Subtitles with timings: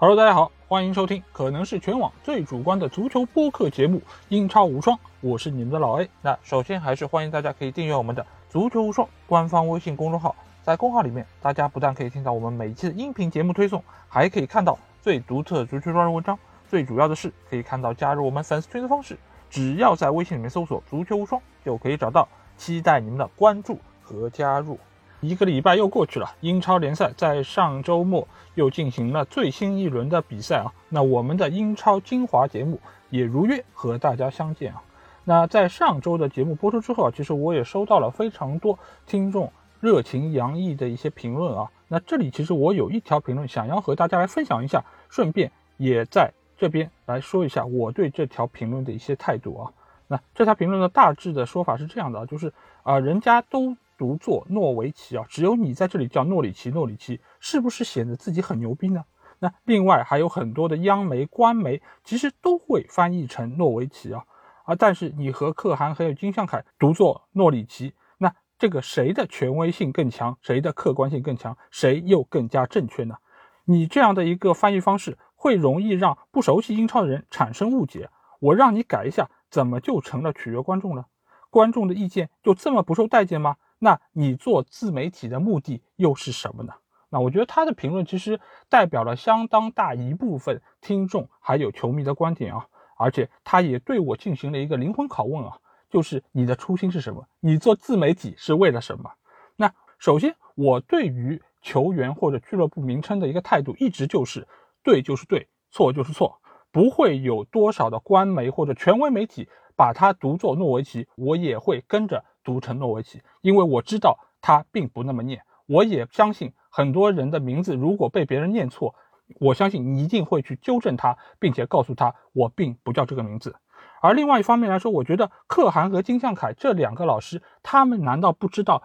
[0.00, 3.98] Hello，大家好，欢迎收听可能是全网最主观的足球播客节目
[4.28, 6.08] 《英超无双》，我是你们的老 A。
[6.22, 16.38] 那首先还是欢迎大家可以订阅我们的“足球无双”官方微信公众号，在公号里面，大家不但可以听到我们每一期的音频节目推送，还可以看到最独特的足球专栏文章。
[16.68, 19.18] 最主要的是，可以看到加入我们粉丝群的方式，
[19.50, 22.28] 只要在微信里面搜索“足球无双”就可以找到。
[22.56, 24.78] 期待你们的关注和加入。
[25.20, 30.72] 一个礼拜又过去了，英超联赛在上周末又进行了最新一轮的比赛啊。
[30.88, 32.78] 那我们的英超精华节目
[33.10, 34.80] 也如约和大家相见啊。
[35.24, 41.68] 那在上周的节目播出之后啊，其实我也收到了非常多听众热情洋溢的一些评论啊。
[41.88, 49.72] 那这里其实我有一条评论想要和大家来分享一下，顺便也在这边来说一下我对这条评论的一些态度啊。
[50.06, 52.52] 那这条评论的大致的说法是这样的啊，就是
[52.84, 53.76] 啊，人家都。
[53.98, 59.04] 读作诺维奇啊，只有你在这里叫诺里奇，诺里奇是不是显得自己很牛逼呢？
[59.40, 64.24] 那另外还有很多的央媒、官媒其实都会翻译成诺维奇啊，
[64.64, 73.16] 啊，但是你和可汗还有金相凯读作诺里奇，那这个谁的权威性更强，谁的客观性更强，谁又更加正确呢？
[73.64, 78.08] 你这样的一个翻译方式会容易让不熟悉英超的人产生误解。
[78.40, 81.06] 我让你改一下，怎么就成了取悦观众了？
[81.50, 83.56] 观众的意见就这么不受待见吗？
[83.78, 86.72] 那你做自媒体的目的又是什么呢？
[87.10, 88.38] 那我觉得他的评论其实
[88.68, 92.66] 代表了相当大一部分听众还有球迷的观点啊，
[92.98, 95.56] 而且他也对我进行了一个灵魂拷问啊，
[95.88, 97.26] 就是你的初心是什么？
[97.40, 99.10] 你做自媒体是为了什么？
[99.56, 104.46] 那首先，我对于球员或者俱乐部名称的一个态度一直就是
[104.82, 106.40] 对就是对，错就是错，
[106.70, 112.24] 不会有多少的官媒或者权威媒体把它读作诺维奇，我也会跟着。
[112.48, 115.42] 读成诺维奇，因为我知道他并不那么念。
[115.66, 118.94] 我也相信很多人的名字如果被别人念错，
[119.38, 123.54] 我相信你一定会去纠正他，并且告诉他我并不叫这个名字。
[124.00, 128.82] 而另外一方面来说，我觉得可汗和金向凯这两个老师，他们难道不知道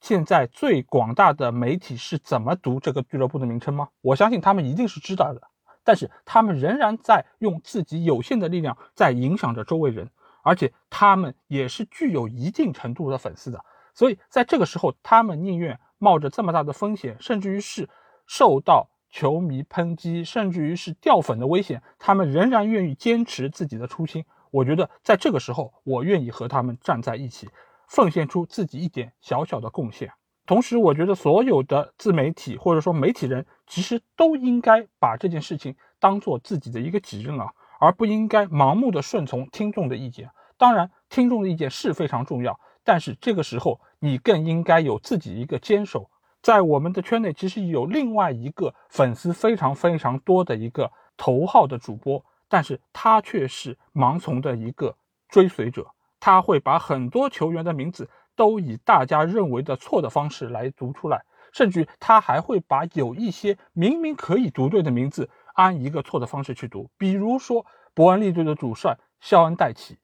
[0.00, 3.88] 现在最广大的媒体是怎么读这个俱乐部的名称吗？
[4.02, 5.40] 我相信他们一定是知道的，
[5.82, 10.10] 但是他们仍然在用自己有限的力量在影响着周围人。
[10.48, 17.86] 而且他们也是具有一定程度的粉丝的，所以在这个时候，他们宁愿冒着这么大的风险，甚至于是
[18.26, 24.24] 受到球迷抨击，甚至于是掉粉的危险，他们仍然愿意坚持自己的初心。
[24.50, 27.50] 我觉得在这个时候，我愿意和他们站在一起，
[27.86, 30.10] 奉献出自己一点小小的贡献。
[30.46, 37.52] 同时，我觉得所有的自媒体或者说媒体人，其实都应该把这件事情当做自己的一个己任啊。
[37.80, 40.28] 而不应该盲目的顺从听众的意见。
[40.58, 46.10] 当然，听众的意见是非常重要，但是这个时候你更应该有自己一个坚守。
[46.42, 54.94] 在我们的圈内，其实有另外一个粉丝非常非常多的一个头号的主播，但是他却是盲从的一个
[55.28, 55.86] 追随者。
[56.20, 65.30] 他会把很多球员的名字都以大家认为的错的方式来读出来，甚至他还会把有一些明明可以读对的名字。
[65.54, 69.98] 按一个错的方式去读，比如说伯恩利队的主帅肖恩戴奇，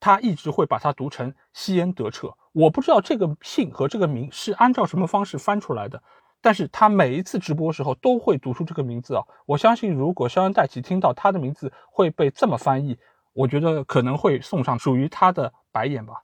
[0.00, 2.34] 他一直会把它读成西恩德彻。
[2.52, 6.02] 我不知道这个姓和这个名是按照什么方式翻出来的，
[6.40, 9.22] 但是他每一次直播时候都会读出这个名字啊。
[9.46, 12.98] 我相信，如果肖恩戴奇听到他的名字会被这么翻译，
[13.34, 16.14] 我觉得可能会送上属于他的白眼吧。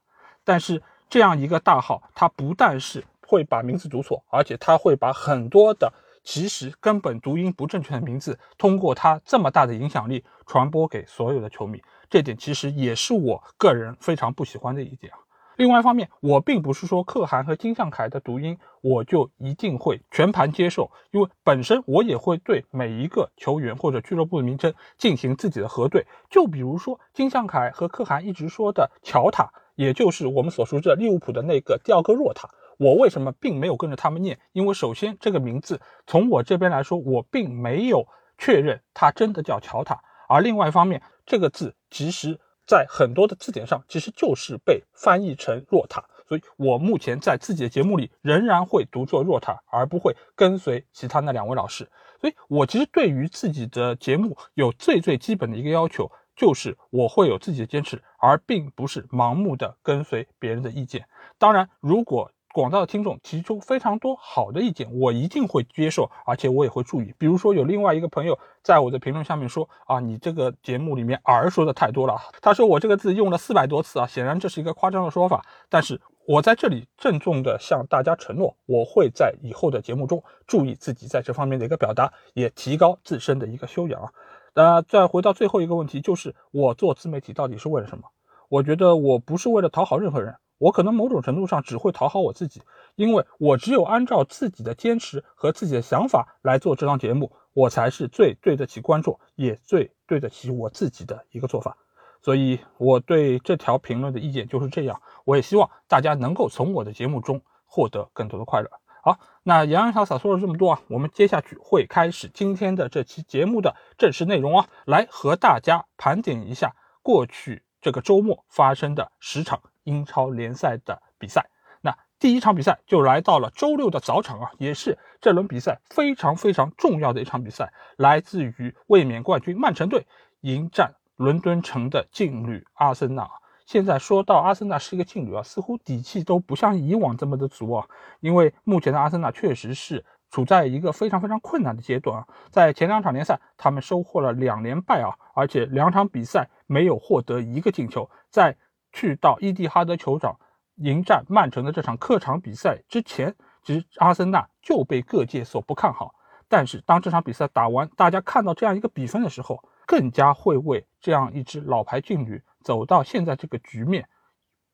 [0.43, 5.93] 但是这样一个大号，他不但是会把名字读错，而且他会把很多的。
[6.23, 15.11] 其实根本读音不正确的名字，通过他这么大的影响力传播给所有的球迷，这点其实也是我个人非常不喜欢的一点。
[15.55, 26.05] 另外一方面，我并不是说可汗和金向凯的读音我就一定会全盘接受，因为本身我也会对每一个球员或者俱乐部的名称进行自己的核对。
[26.29, 32.47] 就比如说金向凯和可汗一直说的乔塔，也就是我们所熟知的利物浦的那个第二个若塔。
[32.77, 34.37] 我为什么并没有跟着他们念？
[34.51, 38.07] 因为首先这个名字从我这边来说，我并没有
[38.37, 39.99] 确认它真的叫乔塔。
[40.29, 51.89] 而另外一方面，这个字其实在很多的字典上其实就是被翻译成若塔，所以我目前在自己的节目里仍然会读作若塔，而不会跟随其他那两位老师。
[52.19, 61.07] 所以我其实对于自己的节目有最最基本的一个要求，就是我会有自己的坚持，而并不是盲目的跟随别人的意见。
[61.37, 67.13] 当然，如果广大的听众提出非常多好的意见，我一定会接受，而且我也会注意。
[67.17, 72.19] 比如说，有另外一个朋友在我的评论下面说啊，你这个节目里面“儿”说的太多了。
[72.41, 75.45] 他说我这个字用了四百多次啊，显然这是一个夸张的说法。
[75.69, 84.09] 但是我在这里郑重的向大家承诺，我会在以后的节目中注意自己在这方面的一个表达，也提高自身的一个修养啊。
[84.55, 88.05] 那再回到最后一个问题，就是我做自媒体到底是为了什么？
[88.49, 90.33] 我觉得我不是为了讨好任何人。
[90.57, 92.61] 我可能某种程度上只会讨好我自己，
[92.95, 101.77] 因为我只有按照自己的坚持和自己的想法来做这档节目，我才是最对得起观众，也最对得起我自己的一个做法。
[102.19, 104.99] 所以，我对这条评论的意见就是这样。
[105.23, 108.69] 我也希望大家能够从我的节目中获得更多的快乐。
[109.03, 119.61] 好，那洋洋洒洒说了这么多啊，我们接下去会开始今天的这期节目的正式内容啊，来和大家盘点一下过去这个周末发生的十场。
[119.87, 121.49] 英超联赛的比赛，
[121.81, 130.05] 那第一场比赛就来到了周六的早场啊，也是这轮比赛非常非常重要的一场比赛，来自于卫冕冠军曼城队
[130.41, 133.29] 迎战伦敦城的劲旅阿森纳。
[133.65, 137.87] 现在说到阿森纳是一个劲旅啊，似乎底气都不像以往这么的足啊，
[138.19, 148.57] 因为目前的阿森纳确实是处在一个非常非常困难的阶段啊，在前两场联赛他们收获了两连败啊，而且两场比赛没有获得一个进球，在。
[148.91, 150.39] 去到伊蒂哈德球场
[150.75, 156.13] 迎战曼城的这场客场比赛之前，其实阿森纳就被各界所不看好。
[156.47, 164.07] 但是当这场比赛打完，大家看到这样一个比分的时候，更加会为这样一支老牌劲旅走到现在这个局面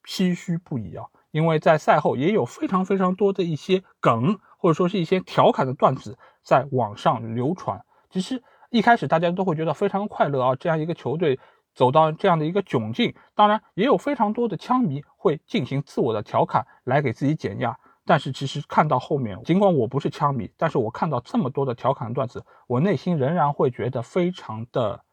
[0.06, 1.06] 唏嘘不已啊！
[1.32, 7.84] 因为在赛后也有非常非常多的一些梗，或者说是一些调侃的段子在网上流传。
[8.12, 11.40] 其实一开始大家都会觉得非常快乐啊，这样一个球队。
[11.74, 17.78] 走到这样的一个窘境，当然也有非常多的枪迷会进行自我的调侃来给自己减压。
[18.06, 25.04] 但是其实看到后面，尽管我不是枪迷，但是我看到这么多的调侃段子，我内心仍然会觉得非常的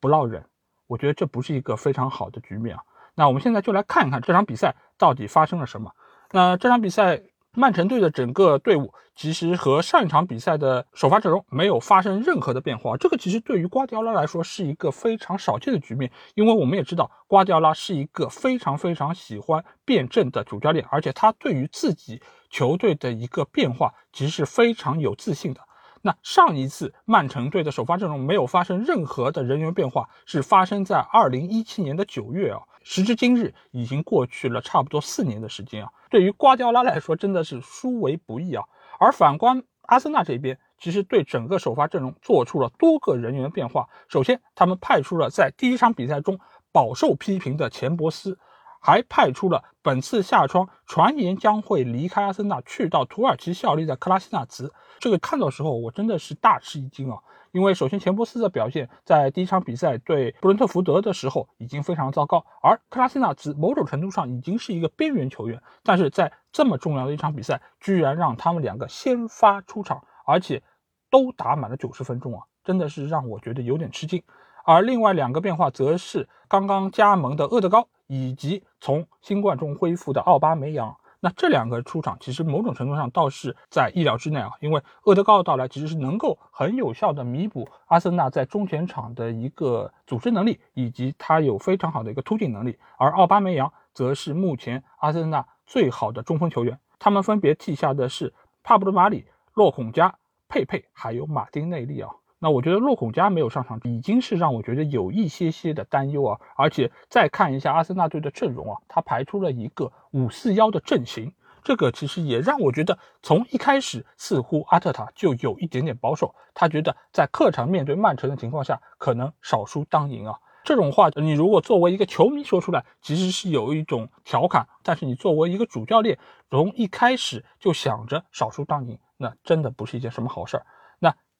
[0.00, 0.44] 不落忍。
[0.86, 2.82] 我觉得这不是一个非常好的局面啊。
[3.14, 5.92] 那我们现在就来看一看这场比赛到底发生了什么。
[6.32, 7.22] 那这场比赛。
[7.58, 22.20] 曼城队的整个队伍其实和上一场比赛的首发阵容没有发生任何的变化，这个其实对于瓜迪奥拉来说是一个非常少见的局面，因为我们也知道瓜迪奥拉是一个非常非常喜欢变阵的主教练，而且他对于自己
[22.50, 25.62] 球队的一个变化其实是非常有自信的。
[26.02, 32.60] 那上一次曼城队的首发阵容没有发生任何的人员变化，是发生在二零一七年的九月啊。
[32.84, 35.90] 时至今日，已经过去了差不多四年的时间啊。
[36.16, 38.64] 对于瓜迪奥拉来说，真的是殊为不易啊。
[38.98, 43.86] 而反观阿森纳这边，其实对整个首发阵容做出了多个人员变化。
[44.08, 46.40] 首先，他们派出了在第一场比赛中
[46.72, 48.38] 饱受批评的钱伯斯。
[48.86, 54.72] 还派出了本次夏窗传言将会离开阿森纳去到土耳其效力的克拉西纳茨。
[55.00, 57.18] 这个看到时候我真的是大吃一惊啊！
[57.50, 70.62] 因为首先钱伯斯的表现在第一场比赛对布伦特福德的时候已经非常糟糕，而克拉西纳茨某种程度上已经是一个边缘球员，但是在这么重要的一场比赛，居然让他们两个先发出场，而且
[71.10, 74.22] 都打满了九十分钟啊，真的是让我觉得有点吃惊。
[74.66, 77.88] 而另外两个变化则是刚刚加盟的厄德高。
[78.08, 100.14] 以及从新冠中恢复的奥巴梅扬，那这两个出场其实某种程度上倒是在意料之内啊，因为厄德高的到来其实是能够很有效的弥补阿森纳在中前场的一个组织能力，以及他有非常好的一个突进能力，而奥巴梅扬则是目前阿森纳最好的中锋球员，他们分别替下的是帕布罗·马里、洛孔加、
[100.48, 102.08] 佩佩还有马丁内利啊。
[102.46, 106.38] 那我觉得洛孔加没有上场，已经是让我觉得有一些些的担忧啊。
[106.56, 111.32] 而且再看一下阿森纳队的阵容啊，他排出了一个五四幺的阵型，
[111.64, 120.38] 这个其实也让我觉得从一开始似乎阿特塔就有一点点保守，他觉得在客场面对曼城的情况下，可能少输当赢啊。
[120.62, 126.16] 这种话你如果作为一个球迷说出来，其实是有一种调侃；但是你作为一个主教练，
[126.48, 130.64] 从一开始就想着少输当赢，那真的不是一件什么好事儿。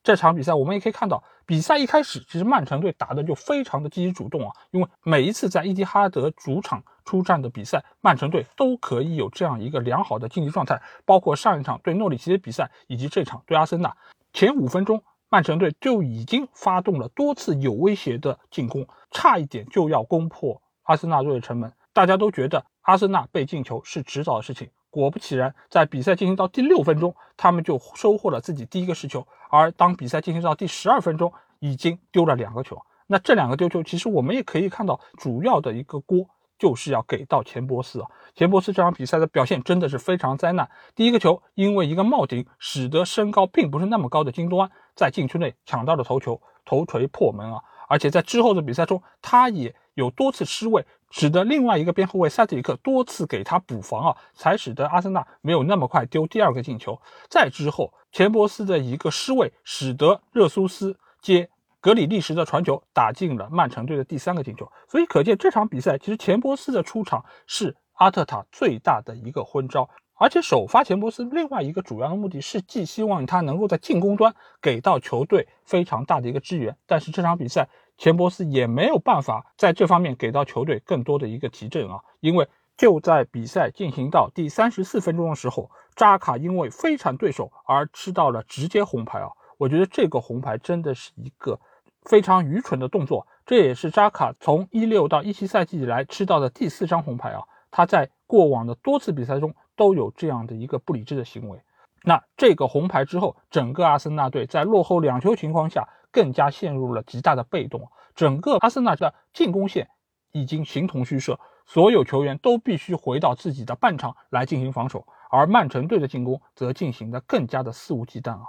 [0.07, 13.97] 这场比赛我们也可以看到，比赛一开始其实曼城队打的就非常的积极主动啊，因为每一次在伊蒂哈德主场出战的比赛，曼城队都可以有这样一个良好的竞技状态，包括上一场对诺里奇的比赛，以及这场对阿森纳，
[14.33, 24.71] 前五分钟曼城队就已经发动了多次有威胁的进攻，差一点就要攻破阿森纳队的城门，大家都觉得阿森纳被进球是迟早的事情。
[25.01, 29.27] 果不其然，在比赛进行到第六分钟，他们就收获了自己第一个失球。
[29.51, 32.81] 而当比赛进行到第十二分钟，已经丢了两个球。
[33.07, 36.27] 那这两个丢球，其实我们也可以看到，主要的一个锅
[36.59, 38.09] 就是要给到钱伯斯啊。
[38.35, 40.69] 钱伯斯这场比赛的表现真的是非常灾难。
[40.95, 47.61] 第一个球因为一个帽顶，使得身高并不是那么高的金多安在禁区内抢到了头球，头锤破门啊。
[47.89, 50.85] 而且在之后的比赛中，他也有多次失位，
[51.19, 57.01] 使得另外一个边后卫塞蒂里克多次给他补防啊，才使得阿森纳没有那么快丢第二个进球。
[57.31, 61.49] 再之后，钱伯斯的一个失位，使得热苏斯接
[61.81, 64.71] 格里利什的传球打进了曼城队的第三个进球。
[64.87, 69.89] 所以可见这场比赛，其实钱伯斯的出场是阿特塔最大的一个昏招。
[70.19, 76.77] 而且首发钱伯斯另外一个主要的目的是，寄希望他能够在进攻端给到球队非常大的一个支援。
[76.87, 89.29] 但是这场比赛，钱伯斯也没有办法在这方面给到球队更多的一个提振啊，因为就在比赛进行到第三十四分钟的时候，扎卡因为非铲对手而吃到了直接红牌啊。
[89.59, 91.59] 我觉得这个红牌真的是一个
[92.03, 97.43] 非常愚蠢的动作，这也是扎卡从一六到一七赛季以来吃到的第四张红牌啊。
[97.71, 99.55] 他在过往的多次比赛中。
[99.79, 101.61] 都有这样的一个不理智的行为，
[102.03, 105.87] 那这个红牌之后，整个阿森纳队在落后两球情况下，
[106.17, 107.91] 更加陷入了极大的被动。
[108.15, 109.91] 整个阿森纳的进攻线
[110.33, 118.47] 已经形同虚设，所有球员都必须回到自己的半场来进行防守，而曼城队的进攻则进行的更加的肆无忌惮啊。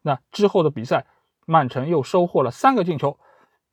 [0.00, 1.04] 那之后的比赛，
[1.44, 3.18] 曼城又收获了三个进球。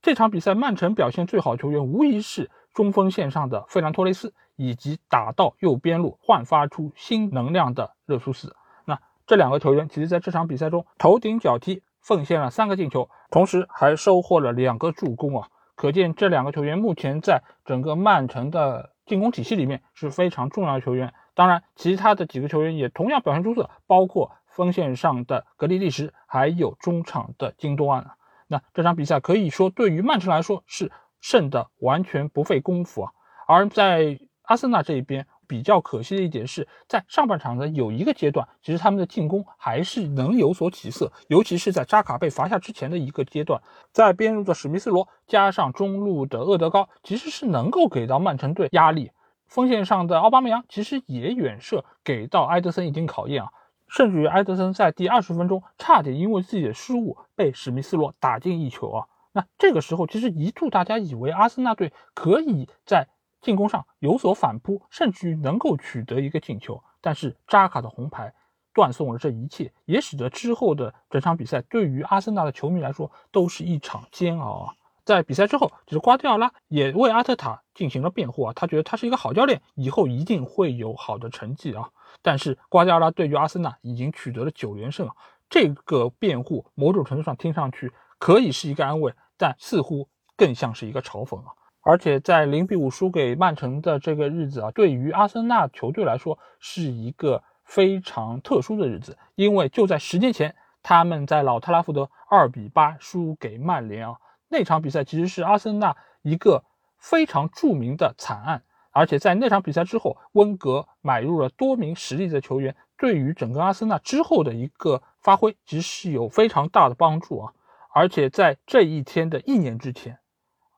[0.02, 4.34] 这场比赛，曼城表现最好球员无疑是中锋线上的费兰托雷斯。
[4.60, 15.50] 以及打到右边路焕发出新能量的热苏斯，那这两个球员其实在这场比赛中头顶脚踢，奉献了三个进球，同时还收获了两个助攻啊！
[15.76, 21.14] 可见这两个球员目前在整个曼城的进攻体系里面是非常重要的球员。
[21.36, 28.12] 当然，其他的几个球员也同样表现出色，包括锋线上的格里利什，还有中场的京多安。
[28.48, 33.12] 那这场比赛可以说对于曼城来说是胜的完全不费功夫啊！
[33.50, 43.62] 而在阿森纳这一边比较可惜的一点是在上半场的有一个阶段，其实他们的进攻还是能有所起色，尤其是在扎卡被罚下之前的一个阶段，
[43.92, 49.12] 在边路的史密斯罗加上中路的厄德高，其实是能够给到曼城队压力。
[49.48, 53.50] 锋线上的奥巴梅扬其实也远射给到埃德森一定考验啊，
[53.88, 59.06] 甚至于埃德森在第二十分钟差点因为自己的失误被史密斯罗打进一球啊。
[59.32, 63.08] 那这个时候其实一度大家以为阿森纳队可以在
[63.48, 68.34] 进攻上有所反扑，甚至于能够取得一个进球，但是扎卡的红牌
[68.74, 74.74] 断送了这一切，也使得之后的整场比赛对于阿森纳的球迷来说都是一场煎熬啊！
[75.06, 81.90] 在比赛之后，就是瓜迪奥拉也为阿特塔进行了辩护啊，他觉得他是一个好教练，以后一定会有好的成绩啊。
[82.22, 85.16] 但是瓜迪奥拉对于阿森纳已经取得了九连胜啊，
[85.50, 91.54] 这个辩护某种程度上听上去可以是一个安慰，但似乎更像是一个嘲讽啊。
[91.88, 100.54] 而且在零比五输给曼城的这个日子啊，对于阿森纳球队来说是一个非常特殊的日子，因为就在十年前，
[100.84, 104.18] 他们在老特拉福德二比八输给曼联啊，
[104.50, 106.66] 那场比赛其实是阿森纳一个
[106.98, 108.64] 非常著名的惨案。
[108.92, 117.54] 而且在那场比赛之后，温格买入了多名实力的球员，对于整个阿森纳之后的一个发挥，其实是有非常大的帮助啊。
[117.94, 120.20] 而且在这一天的一年之前。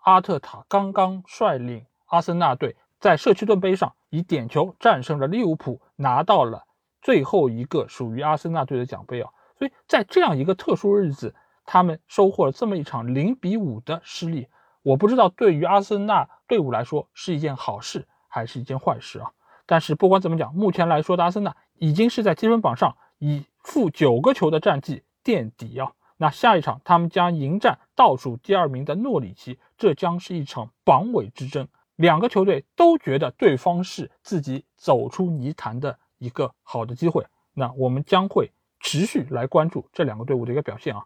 [0.02, 6.66] 阿特塔刚刚率领阿森纳队在社区盾杯上以点球战胜了利物浦，拿到了
[7.02, 9.30] 最后一个属于阿森纳队的奖杯啊！
[9.58, 14.48] 所以在这样一个特殊日子，他们收获了这么一场零比五的失利。
[14.82, 19.32] 我不知道对于阿森纳队伍来说是一件好事还是一件坏事啊！
[19.66, 25.92] 但是不管怎么讲，目前来说的阿森纳已经是在积分榜上以负九个球的战绩垫底啊！
[26.18, 29.60] 那下一场他们将迎战倒数第二名的诺里奇。
[29.78, 37.28] 这将是一场榜尾之争，两个球队都觉得对方是自己走出泥潭的一个好的机会。
[37.54, 41.04] 那我们将会持续来关注这两个队伍的一个表现啊。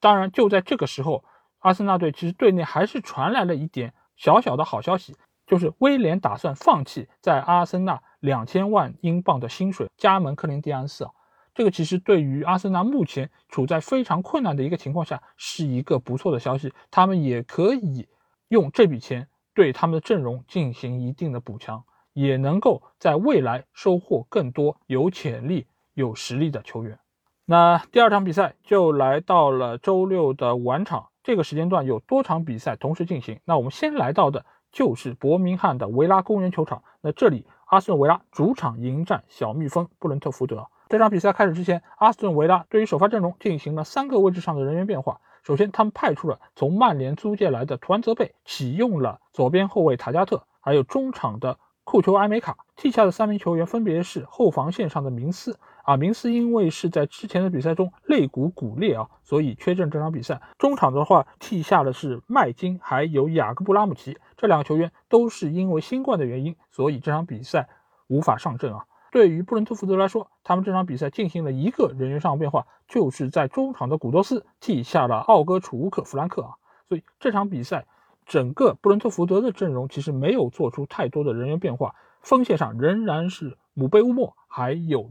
[0.00, 1.22] 当然，就在这个时候，
[1.60, 11.12] 阿森纳队其实队内还是传来了一点小小的好消息，就是威廉打算放弃在阿森纳两千万英镑的薪水，加盟克林蒂安斯啊。
[11.54, 16.72] 这个其实对于阿森纳目前处在非常困难的一个情况下，是一个不错的消息。
[16.90, 18.08] 他们也可以
[18.48, 26.98] 用这笔钱对他们的阵容进行一定的补强，也能够在未来收获更多有潜力、有实力的球员。
[27.44, 33.38] 那第二场比赛就来到了周六的晚场，这个时间段有多场比赛同时进行。
[33.44, 36.82] 那我们先来到的就是伯明翰的维拉公园球场。
[37.02, 40.66] 那这里，阿斯顿维拉主场迎战小蜜蜂布伦特福德。
[40.92, 45.22] 这场比赛开始之前，阿斯顿维拉对于首发阵容进行了三个位置上的人员变化。
[45.42, 52.58] 首先，他们派出了从曼联租借来的图安泽贝，启用了左边后卫塔加特，还有中场的库丘埃梅卡。
[52.76, 60.42] 替下的三名球员分别是后防线上的明斯啊，明斯因为是在之前的比赛中肋骨骨裂啊，所以缺阵这场比赛。
[60.58, 67.70] 中场的话，替下的是麦金，还有雅各布拉姆齐，这两个球员都是因为新冠的原因，所以这场比赛
[68.08, 68.84] 无法上阵啊。
[69.12, 76.56] 对于布伦特福德来说，他们这场比赛进行了一个人员上的变化，就是在中场的古多斯替下了奥戈楚乌克弗兰克啊，
[76.88, 77.84] 所以这场比赛
[78.24, 85.10] 整个布伦特福德的阵容其实没有做出太多的人员变化，锋线上仍然是姆贝乌莫还有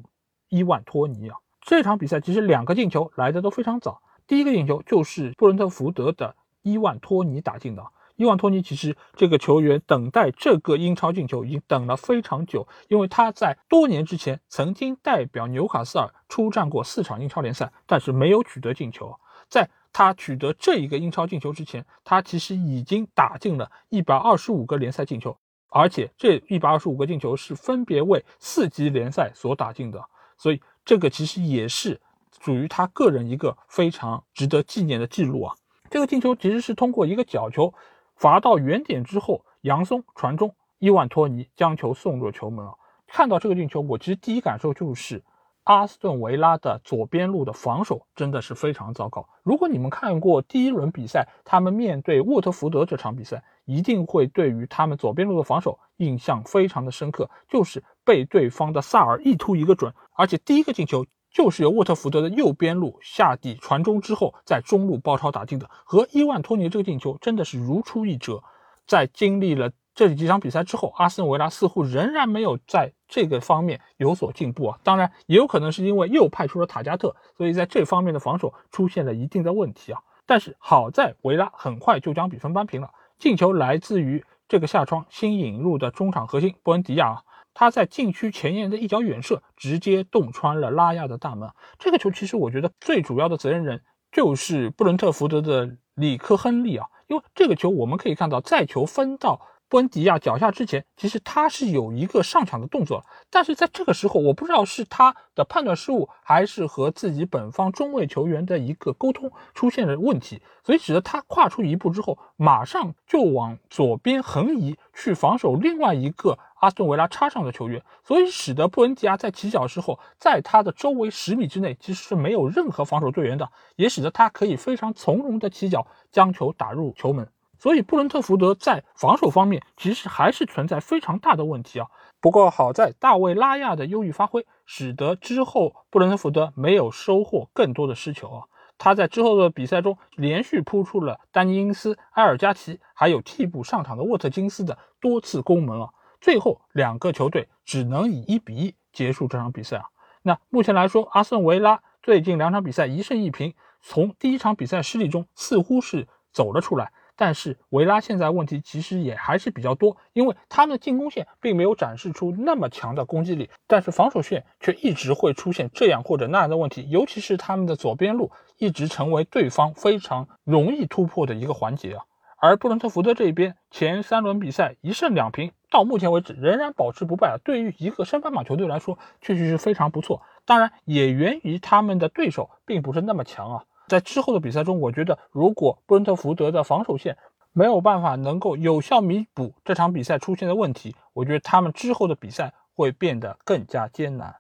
[0.50, 1.38] 伊万托尼啊。
[1.62, 7.86] 这场比赛其实两个进球来的都非常早，第一个进球就是布伦特福德的伊万托尼打进的。
[8.22, 19.12] 伊万托尼其实这个球员等待这个英超进球已经等了非常久，因为他在多年之前曾经代表纽卡斯尔出战过四场英超联赛，但是没有取得进球。
[19.50, 25.36] 在他取得这一个英超进球之前，他其实已经打进了一百二十五个联赛进球，
[25.70, 30.00] 而且这一百二十五个进球是分别为四级联赛所打进的，
[30.38, 32.00] 所以这个其实也是
[32.40, 35.56] 属于他个人一个非常值得纪念的记录啊。
[35.90, 37.74] 这个进球其实是通过一个角球。
[38.22, 42.74] 罚到原点之后，杨松传中，伊万托尼将球送入球门啊！
[43.08, 45.24] 看到这个进球，我其实第一感受就是，
[45.64, 49.28] 阿斯顿维拉的左边路的防守真的是非常糟糕。
[49.42, 61.08] 如果你们看过第一轮比赛，他们面对沃特福德这场比赛，一定会对于他们左边路的防守印象非常的深刻，就是被对方的萨尔一突一个准，而且第一个进球。
[61.32, 68.44] 就是由沃特福德的右边路下底传中之后，在中路包抄打进的，和伊万托尼这个进球真的是如出一辙。
[68.86, 74.80] 在经历了这几场比赛之后，阿森维拉似乎仍然没有在这个方面有所进步啊。
[74.84, 80.02] 当然，也有可能是因为又派出了塔加特，所以在这方面的防守出现了一定的问题啊。
[80.26, 87.24] 但是好在维拉很快就将比分扳平了，进球来自于这个下窗新引入的中场核心布恩迪亚啊。
[87.54, 91.50] 他在禁区前沿的一脚远射，直接洞穿了拉亚的大门。
[91.80, 99.48] 这个球其实我觉得最主要的责任人就是布伦特福德的里克亨利啊，因为这个球我们可以看到，在球分到。
[99.72, 127.28] 布恩迪亚脚下之前，其实他是有一个上抢的动作，但是在这个时候，我不知道是他的判断失误，还是和自己本方中卫球员的一个沟通出现了问题，所以使得他跨出一步之后，马上就往左边横移去防守另外一个阿斯顿维拉插上的球员，所以使得布恩迪亚在起脚之后，在他的周围十米之内其实是没有任何防守队员的，也使得他可以非常从容的起脚将球打入球门。
[127.58, 131.88] 所以布伦特福德在防守方面其实还是存在非常大的问题啊。
[132.20, 138.46] 不过好在大卫拉亚的优异发挥，使得之后布伦特福德没有收获更多的失球啊。
[138.78, 145.90] 他在之后的比赛中连续扑出了丹尼因斯、埃尔加奇，还有替补上场的沃特金斯的多次攻门啊。
[146.22, 149.86] 最后两个球队只能以一比一结束这场比赛啊。
[150.22, 156.94] 那目前来说，阿森维拉最近两场比赛一胜一平，从第一场比赛失利中似乎是走了出来。
[157.18, 172.04] 但是维拉现在问题其实也还是比较多，因为他们的进攻线并没有展示出那么强的攻击力，但是防守线却一直会出现这样或者那样的问题，尤其是他们的左边路一直成为对方非常容易突破的一个环节啊。
[172.42, 180.24] 而布伦特福德这一边前三轮比赛一胜两平，到目前为止仍然保持不败，对于一个升班马球队来说确实是非常不错。
[180.44, 183.64] 当然也源于他们的对手并不是那么强啊。
[183.88, 187.16] 在之后的比赛中，我觉得如果布伦特福德的防守线
[187.54, 194.38] 没有办法能够有效弥补这场比赛出现的问题，我觉得他们之后的比赛会变得更加艰难。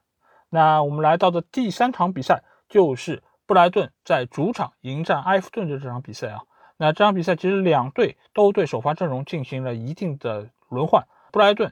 [0.49, 6.41] 那我们来到的第三场比赛就是布莱顿在主场迎战埃弗顿的这场比赛啊。
[6.81, 11.71] 那这场比赛其实两队都对首发阵容进行了一定的轮换，布莱顿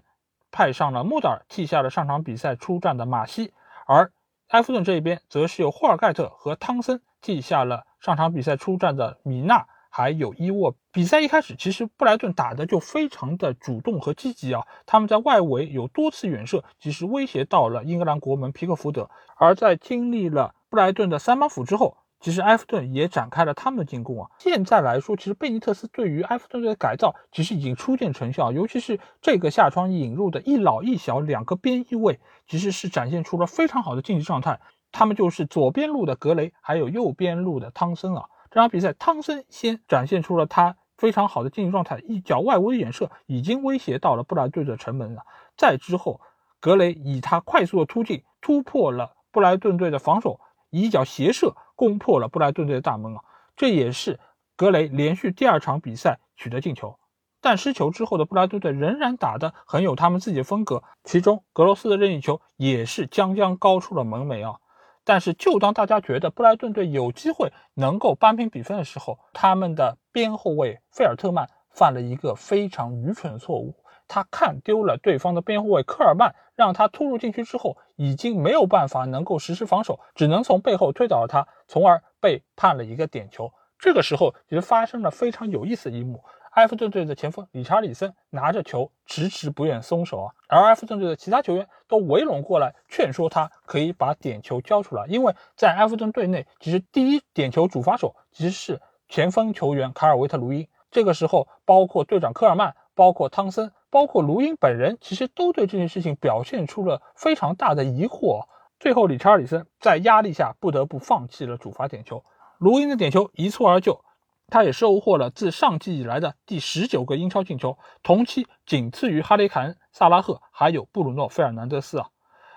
[0.51, 3.51] 派上了穆德尔，替下了上场比赛出战的马西，
[3.87, 4.11] 而
[4.49, 7.01] 埃弗顿这一边则是由霍尔盖特和汤森。
[7.21, 10.75] 替下了上场比赛出战的米纳，还有伊沃。
[10.91, 14.67] 比赛一开始，其实布莱顿打的就非常的主动和积极啊。
[14.85, 19.09] 他们在外围有多次远射，其实威胁到了英格兰国门皮克福德。
[19.37, 24.29] 而在经历了布莱顿的三板斧之后，其实埃弗顿也展开了他们的进攻啊。
[24.39, 34.59] 现在来说，其实贝尼特斯对于埃弗顿队的改造其实已经初见成效，尤其是这个下窗引入的一老一小两个边翼位，其实是展现出了非常好的竞技状态。
[34.91, 38.25] 他们就是左边路的格雷，还有右边路的汤森啊。
[38.49, 45.21] 这场比赛，汤森先展现出了他非常好的竞技状态，一脚外围远射已经威胁到了布莱顿的城门了。
[45.55, 46.19] 再之后，
[46.59, 50.39] 格雷以他快速的突进突破了布莱顿队的防守，
[50.71, 53.21] 一脚斜射攻破了布莱顿队的大门啊。
[53.55, 54.19] 这也是
[54.57, 56.99] 格雷连续第二场比赛取得进球。
[57.39, 64.59] 但失球之后的布莱顿队仍然打得很有他们自己的风格，其中格罗斯的任意球也是将将高出了门楣啊。
[65.05, 73.73] 但是就当大家觉得布莱顿队有机会能够扳平比分的时候，他们的边后卫费尔特曼犯了一个非常愚蠢的错误，
[74.09, 83.51] 他看丢了对方的边后卫科尔曼，让他突入禁区之后已经没有办法能够实施防守，只能从背后推倒了他，从而被判了一个点球。
[83.77, 86.23] 这个时候其实发生了非常有意思的一幕。
[86.51, 100.65] 埃弗顿队的前锋理查里森拿着球迟迟不愿松手啊，而埃弗顿队的其他球员都围拢过来劝说他可以把点球交出来，因为在埃弗顿队内，其实第一点球主罚手其实是前锋球员卡尔维特卢因。
[100.89, 108.47] 这个时候，包括队长科尔曼、包括汤森、包括卢因本人，其实都对这件事情表现出了非常大的疑惑。
[108.79, 112.23] 最后，理查尔里森在压力下不得不放弃了主罚点球，
[112.59, 114.03] 卢因的点球一蹴而就。
[114.51, 122.09] 他也收获了自上季以来的第十九个英超进球，同期仅次于哈雷凯恩、萨拉赫还有布鲁诺·费尔南德斯啊！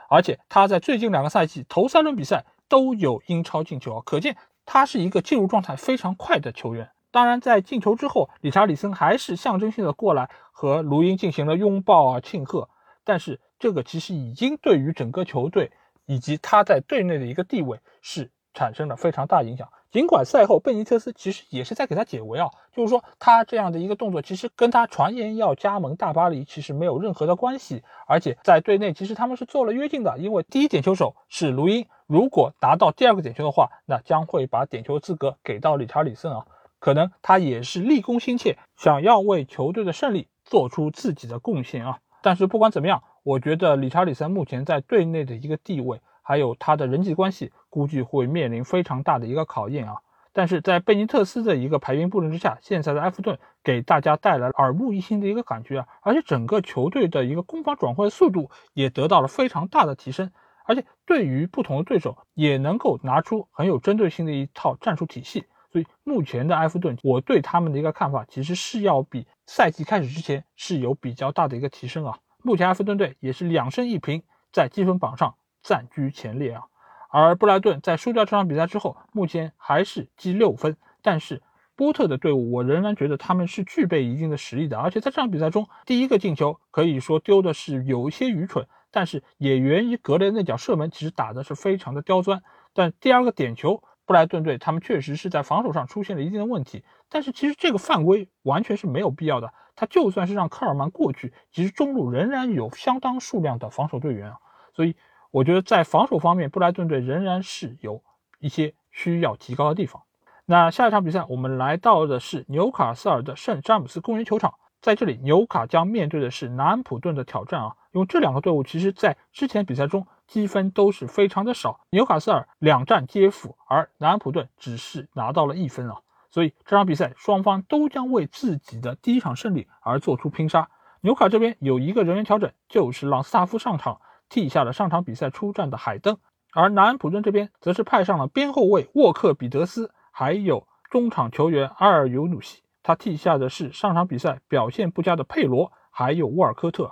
[0.08, 6.90] 而且他在最近两个赛季头三轮比赛都有英超进球啊，可见他是一个进入状态非常快的球员。
[7.12, 12.68] 当然，在进球之后，理查里森还是象征性的过来和卢因进行了拥抱啊庆贺，
[13.04, 15.70] 但是这个其实已经对于整个球队
[16.06, 19.68] 以及他在队内的一个地位是产生了非常大影响。
[19.90, 36.46] 尽管赛后贝尼特斯其实也是在给他解围啊，就是说他这样的一个动作其实跟他传言要加盟大巴黎其实没有任何的关系，而且在队内其实他们是做了约定的，因为第一点球手是卢因，如果达到第二个点球的话，那将会把点球资格给到理查里森啊，
[36.82, 42.00] 可能他也是立功心切，想要为球队的胜利做出自己的贡献啊。
[42.22, 46.00] 但是不管怎么样，我觉得理查里森目前在队内的一个地位。
[46.24, 49.96] 还有他的人际关系，估计会面临非常大的一个考验啊！
[50.32, 55.88] 但是在贝尼特斯的一个排兵布阵之下，现在的埃弗顿给大家带来了耳目一新的一个感觉啊！
[56.00, 60.30] 而且整个球队的一个攻防转换速度也得到了非常大的提升，
[60.64, 65.44] 而且对于不同的对手也能够拿出很有针对性的一套战术体系。
[65.72, 72.18] 所以目前的埃弗顿，我对他们的一个看法其实是要比赛季开始之前是有比较大的一个提升啊！
[72.42, 75.34] 目前埃弗顿队也是两胜一平，在积分榜上。
[75.62, 76.64] 暂居前列啊，
[77.08, 80.76] 而布莱顿在输掉这场比赛之后，目前还是积六分。
[81.02, 81.40] 但是
[81.76, 84.76] 波特的队伍，我仍然觉得他们是具备一定的实力的。
[84.76, 92.42] 而且在这场比赛中，第一个进球可以说丢的是有一些愚蠢，但是也源于格雷那脚射门，其实打的是非常的刁钻。
[92.72, 96.84] 但第二个点球，布莱顿队他们确实是在防守上出现了一定的问题。
[97.08, 99.52] 但是其实这个犯规完全是没有必要的。
[99.74, 104.36] 他就算是让科尔曼过去，其实中路仍然有相当数量的防守队员啊，
[104.74, 104.94] 所以。
[105.34, 108.02] 我觉得在防守方面，布莱顿队仍然是有
[108.38, 110.02] 一些需要提高的地方。
[110.44, 117.74] 那下一场比赛，我们来到的是纽卡斯尔的圣詹姆斯公园球场，在这里，纽卡将面对的是南安普顿的挑战啊。
[117.92, 125.98] 因为这两个队伍其实在之前比赛中积分都是非常的少，纽卡斯尔两战皆负，而南安普顿只是拿到了一分啊。
[126.30, 130.70] 所以这场比赛双方都将为自己的第一场胜利而做出拼杀。
[131.02, 134.00] 纽卡这边有一个人员调整，就是朗斯塔夫上场。
[134.30, 136.16] 替下了上场比赛出战的海登，
[136.54, 142.62] 而南安普顿这边则是派上了边后卫沃克彼得斯，还有中场球员阿尔尤努西。
[142.82, 146.90] 他替下的是上场比赛表现不佳的佩罗，还有沃尔科特。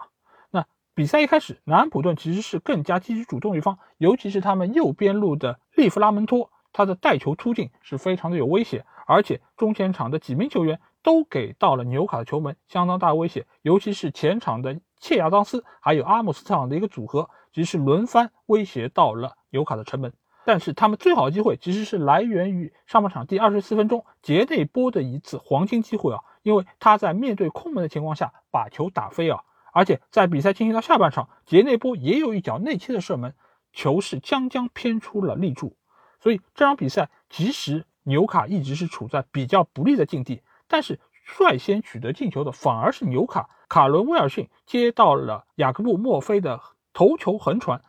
[1.00, 14.78] 比赛一开始，南安普顿其实是更加积极主动一方，尤其是他们右边路的利弗拉门托，他的带球突进是非常的有威胁，而且中前场的几名球员都给到了纽卡的球门相当大威胁，尤其是前场的。
[14.98, 20.12] 切亚当斯还有阿姆斯特朗的一个组合，其实轮番威胁到了纽卡的城门。
[20.44, 29.40] 但是他们最好的机会其实是来源于上半场第二十四分钟杰内波的一次黄金机会啊，因为他在面对空门的情况下把球打飞啊，
[29.72, 33.34] 而且在比赛进行到下半场，杰内波也有一脚内切的射门，
[33.72, 35.76] 球是将将偏出了立柱。
[36.20, 43.48] 所以这场比赛即使纽卡一直是处在比较不利的境地，但是率先取得进球的反而是纽卡。
[43.68, 46.60] 卡伦威尔逊接到了雅各布墨菲的
[46.92, 47.80] 头球横传，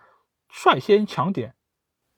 [0.47, 1.55] 率先抢点，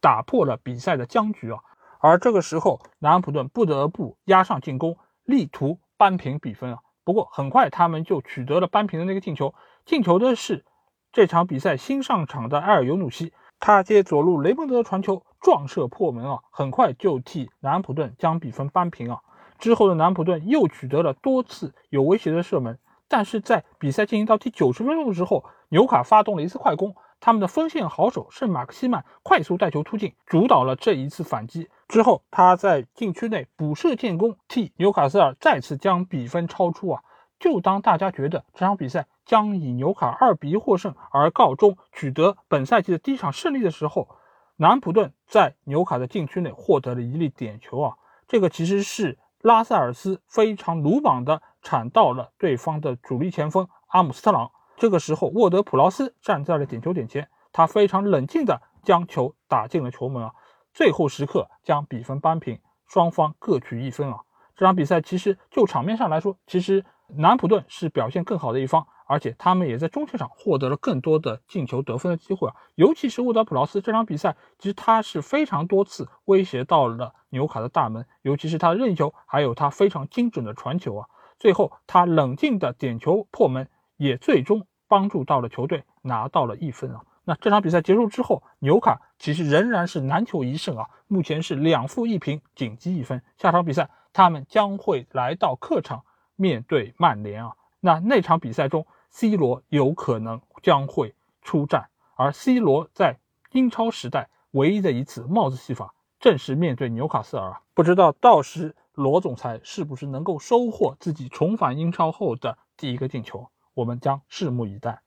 [0.01, 1.59] 打破了比赛的僵局啊！
[1.99, 6.79] 而这个时候，南安普顿不得不压上进攻，力图扳平比分啊！
[7.03, 9.53] 不过很快他们就取得了扳平的那个进球，
[9.85, 10.63] 进球的是
[11.11, 16.39] 这场比赛新上场的埃尔尤努西，他接左路雷蒙德的传球撞射破门啊！
[16.49, 19.19] 很快就替南普顿将比分扳平啊！
[19.59, 22.79] 之后的南普顿又取得了多次有威胁的射门。
[23.07, 31.69] 但是在比赛进行到第九十分钟的时候，纽卡发动了一次快攻，他们的锋线好手圣马克西曼快速带球突进，主导了这一次反击。
[31.93, 37.03] 之后，他在禁区内补射建功，替纽卡斯尔再次将比分超出啊！
[37.39, 44.07] 就当大家觉得这场比赛将以纽卡二比一获胜而告终，取得本赛季的第一场胜利的时候，
[44.55, 47.93] 南普顿在纽卡的禁区内获得了一粒点球啊！
[48.27, 54.49] 这个其实是拉塞尔斯非常鲁莽的铲到了对方的主力前锋阿姆斯特朗。
[54.77, 60.31] 这个时候，沃德普劳斯站在了点球点前，他非常冷静的将球打进了球门啊！
[60.73, 64.21] 最后时刻将比分扳平，双方各取一分啊！
[64.55, 72.55] 这场比赛其实就场面上来说，其实南普顿是表现更好的一方，而且他们也在中前场获得了更多的进球得分的机会啊！
[72.75, 81.07] 尤其是沃德普劳斯这场比赛，其实他是非常多次威胁到了纽卡的大门，尤其是他的任意球，还有他非常精准的传球啊！
[81.39, 84.65] 最后他冷静的点球破门，也最终。
[84.85, 87.01] 帮助到了球队拿到了一分啊！
[87.25, 93.21] 那这场比赛结束之后，纽卡其实仍然是难求一胜啊，目前是两负一平，仅积一分。
[93.37, 96.03] 下场比赛他们将会来到客场
[96.35, 97.53] 面对曼联啊。
[97.79, 103.19] 那那场比赛中，C 罗有可能将会出战，而 C 罗在
[103.51, 107.61] 英超时代唯一的一次帽子戏法，正是面对纽卡斯尔啊。
[107.73, 113.49] 不知道到时罗总裁是不是能够收获自己重返英超后的第一个进球？
[113.73, 115.01] 我们将拭目以待。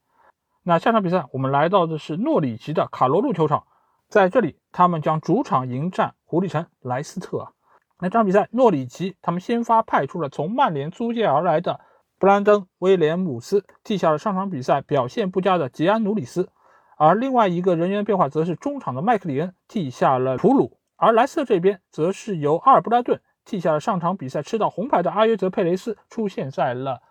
[0.67, 3.63] 那下场比赛，我们来到的是诺里奇的卡罗路球场，
[4.09, 7.53] 在这里，他们将主场迎战狐狸城莱斯特。
[8.01, 11.79] 那这场比赛，诺里奇他们先发派出了从曼联租借而来的
[12.19, 16.49] 布兰登·威廉姆斯，替下了上场比赛表现不佳的吉安努里斯。
[16.97, 20.77] 而另外一个人员变化，则是中场的麦克里恩替下了普鲁。
[20.97, 27.01] 而莱斯特这边，则是由阿尔布拉顿替下了上场比赛吃到红牌的阿约泽佩雷斯，出现在了。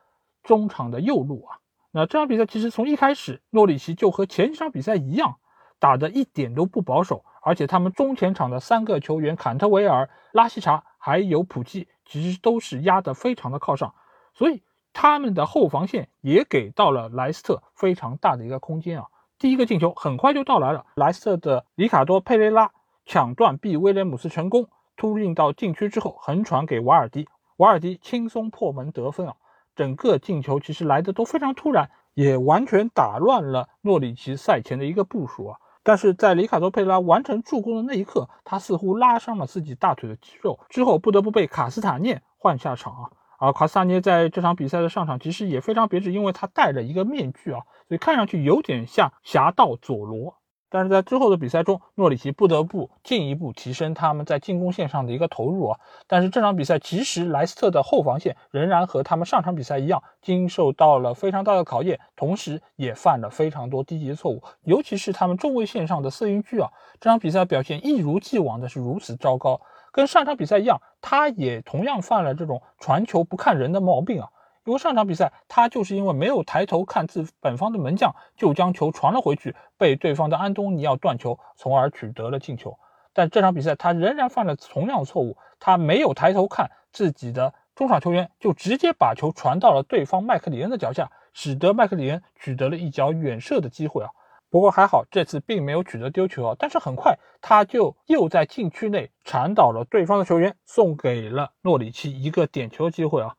[0.43, 1.57] 中场的右路啊，
[1.97, 5.37] 那这场比赛其实从一开始，诺里奇就和前几场比赛一样，
[5.79, 13.95] 打的一点都不保守，而且他们中前场的三个球员坎特维尔、拉希查还有普基，其实都是压得非常的靠上，
[14.35, 19.07] 所以他们的后防线也给到了莱斯特非常大的一个空间啊。
[19.39, 22.73] 第一个进球很快就到来了，莱斯特的里卡多佩雷拉
[23.07, 29.37] 抢断逼威廉姆斯成功突进到禁区之后横传给瓦尔迪，瓦尔迪轻松破门得分啊。
[29.77, 35.59] 整个进球其实来的都非常突然，也完全打乱了诺里奇赛前的一个部署啊！
[35.83, 43.11] 但是在里卡多·佩拉完成助攻的那一刻，他似乎拉伤了自己大腿的肌肉，之后不得不被卡斯塔涅换下场啊！
[43.39, 50.39] 而卡斯塔涅在这场比赛的上场其实也非常别致，因为他戴了一个面具啊，所以看上去有点像侠盗佐罗。
[50.77, 55.81] 但是在之后的比赛中，诺里奇不得不进一步提升他们在进攻线上的一个投入啊。
[56.07, 69.59] 但是这场比赛其实莱斯特的后防线仍然和他们上场比赛一样，经受到了非常大的考验，同时也犯了非常多低级错误，尤其是他们中卫线上的瑟云居啊，这场比赛表现一如既往的是如此糟糕，
[69.91, 74.29] 跟上场比赛一样，他也同样犯了这种传球不看人的毛病啊。
[74.67, 82.77] 因为上场比赛，他就是因为没有抬头看自本方的门将，就将球传了回去，被对方的安东尼奥断球，从而取得了进球。
[83.13, 94.11] 但这场比赛他仍然犯了同样的错误，他没有抬头看自己的中场球员，就直接把球传到了对方麦克里恩的脚下，使得麦克里恩取得了一脚远射的机会啊。
[94.51, 96.57] 不过还好，这次并没有取得丢球啊。
[96.59, 103.37] 但是很快他就又在禁区内铲倒了对方的球员，送给了诺里奇一个点球机会啊。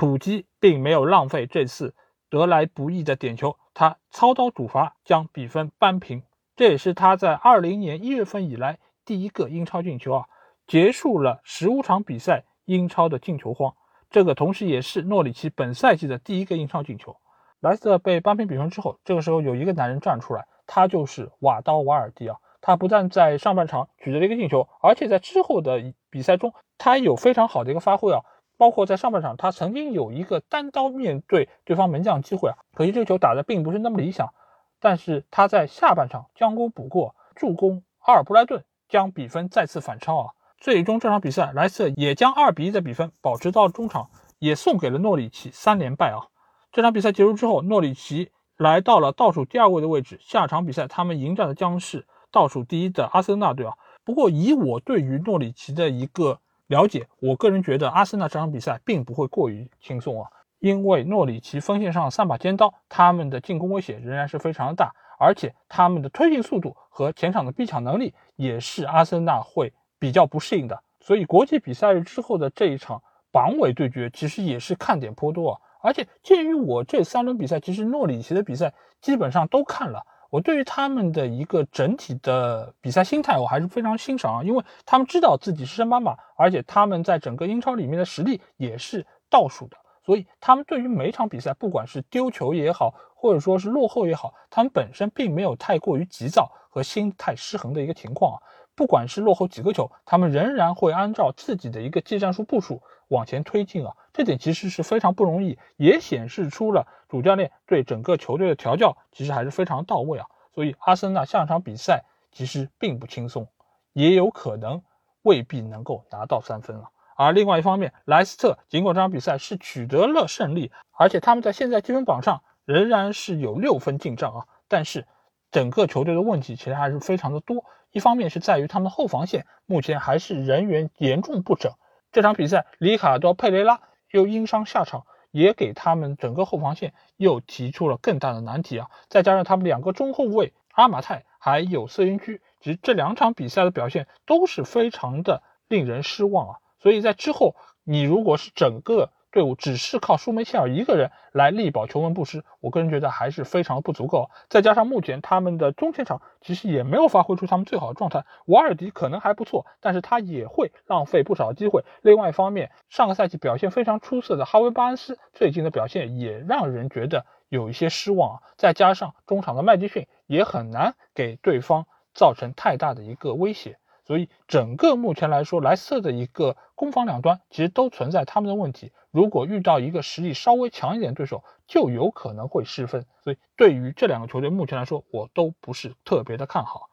[0.00, 1.94] 普基并没有浪费这次
[2.30, 6.22] 得来不易的点球，他操刀主罚将比分扳平，
[6.56, 10.24] 这也是他在二零年一月份以来第一个英超进球啊，
[10.66, 13.74] 结束了十五场比赛英超的进球荒。
[14.08, 17.18] 这个同时也是诺里奇本赛季的第一个英超进球。
[17.60, 28.22] 莱斯特被扳平比分之后，这个时候有一个男人站出来，他就是瓦刀瓦尔迪啊，他不但在上半场取得了一个进球，而且在之后的比赛中，他有非常好的一个发挥啊。
[28.60, 34.34] 包括在上半场，他曾经有一个单刀面对对方门将机会啊，可惜这个球打的并不是那么理想。
[34.78, 40.30] 但是他在下半场将功补过，助攻阿尔布莱顿将比分再次反超啊。
[40.58, 46.28] 最终这场比赛，莱斯特也将二比一的比分保持到中场，也送给了诺里奇三连败啊。
[46.70, 50.18] 这场比赛结束之后，诺里奇来到了倒数第二位的位置。
[50.20, 53.72] 下场比赛他们迎战的将是倒数第一的阿森纳队啊。
[54.04, 56.40] 不过以我对于诺里奇的一个。
[56.70, 60.30] 了解，我个人觉得阿森纳这场比赛并不会过于轻松啊，
[60.60, 70.80] 因为诺里奇锋线上三把尖刀，他们的进攻威胁仍然是非常的大，而且他们的推进速度和前场的逼抢能力也是阿森纳会比较不适应的。
[71.00, 73.02] 所以国际比赛日之后的这一场
[73.32, 75.60] 榜尾对决，其实也是看点颇多啊。
[75.82, 98.38] 而且鉴于我这三轮比赛，其实诺里奇的比赛基本上都看了，我对于他们的一个整体的比赛心态，我还是非常欣赏啊，因为他们知道自己是升班马，而且他们在整个英超里面的实力也是倒数的，所以他们对于每场比赛，不管是丢球也好，或者说是落后也好，他们本身并没有太过于急躁和心态失衡的一个情况啊。
[98.74, 110.26] 不管是落后几个球，他们仍然会按照自己的一个技战术部署往前推进啊，这点其实是非常不容易，也显示出了主教练对整个球队的调教其实还是非常到位啊。
[110.54, 113.48] 所以阿森纳下场比赛其实并不轻松，
[113.92, 114.82] 也有可能
[115.22, 116.90] 未必能够拿到三分了。
[117.16, 125.06] 而另外一方面，莱斯特尽管这场比赛是取得了胜利，而且他们在现在积分榜上仍然是有六分进账啊，但是
[125.50, 127.64] 整个球队的问题其实还是非常的多。
[127.90, 131.72] 一方面是在于他们后防线目前还是人员严重不整，
[132.12, 138.88] 这场比赛里卡多·佩雷拉又因伤下场，也给他们整个后防线又提出了更大的难题啊！
[139.08, 146.56] 再加上他们两个中后卫阿马泰还有瑟因居，其实这两场比赛的表现都是非常的令人失望啊！
[146.78, 149.10] 所以在之后，你如果是整个。
[149.32, 154.30] 队伍只是靠舒梅切尔一个人来力保球门不失，我个人觉得还是非常不足够。
[154.48, 161.84] 再加上目前他们的中前场其实也没有发挥出他们最好的状态，瓦尔迪可能还不错，但是他也会浪费不少机会。
[162.02, 168.42] 另外一方面，上个赛季表现非常出色的哈维巴恩斯最近的表现也让人觉得有一些失望啊。
[168.56, 173.78] 再加上中场的麦迪逊也很难给对方造成太大的一个威胁。
[174.10, 178.90] 所以，整个目前来说，莱斯特的一个攻防两端其实都存在他们的问题。
[179.12, 183.06] 如果遇到一个实力稍微强一点的对手，就有可能会失分。
[183.22, 186.90] 所以，对于这两个球队目前来说，我都不是特别的看好。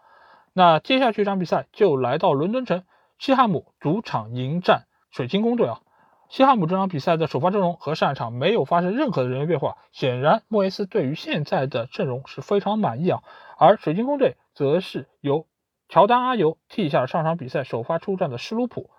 [0.53, 2.83] 那接下去一场比赛就来到伦敦城，
[3.17, 5.81] 西汉姆主场迎战水晶宫队啊。
[6.29, 13.23] 西汉姆这场比赛的首发阵容和上一场没有发生任何的人员变化，显然莫耶斯对于现在的阵容是非常满意啊。
[13.57, 15.47] 而水晶宫队则是由
[15.89, 18.89] 乔丹阿尤替下了上场比赛首发出战的施卢普。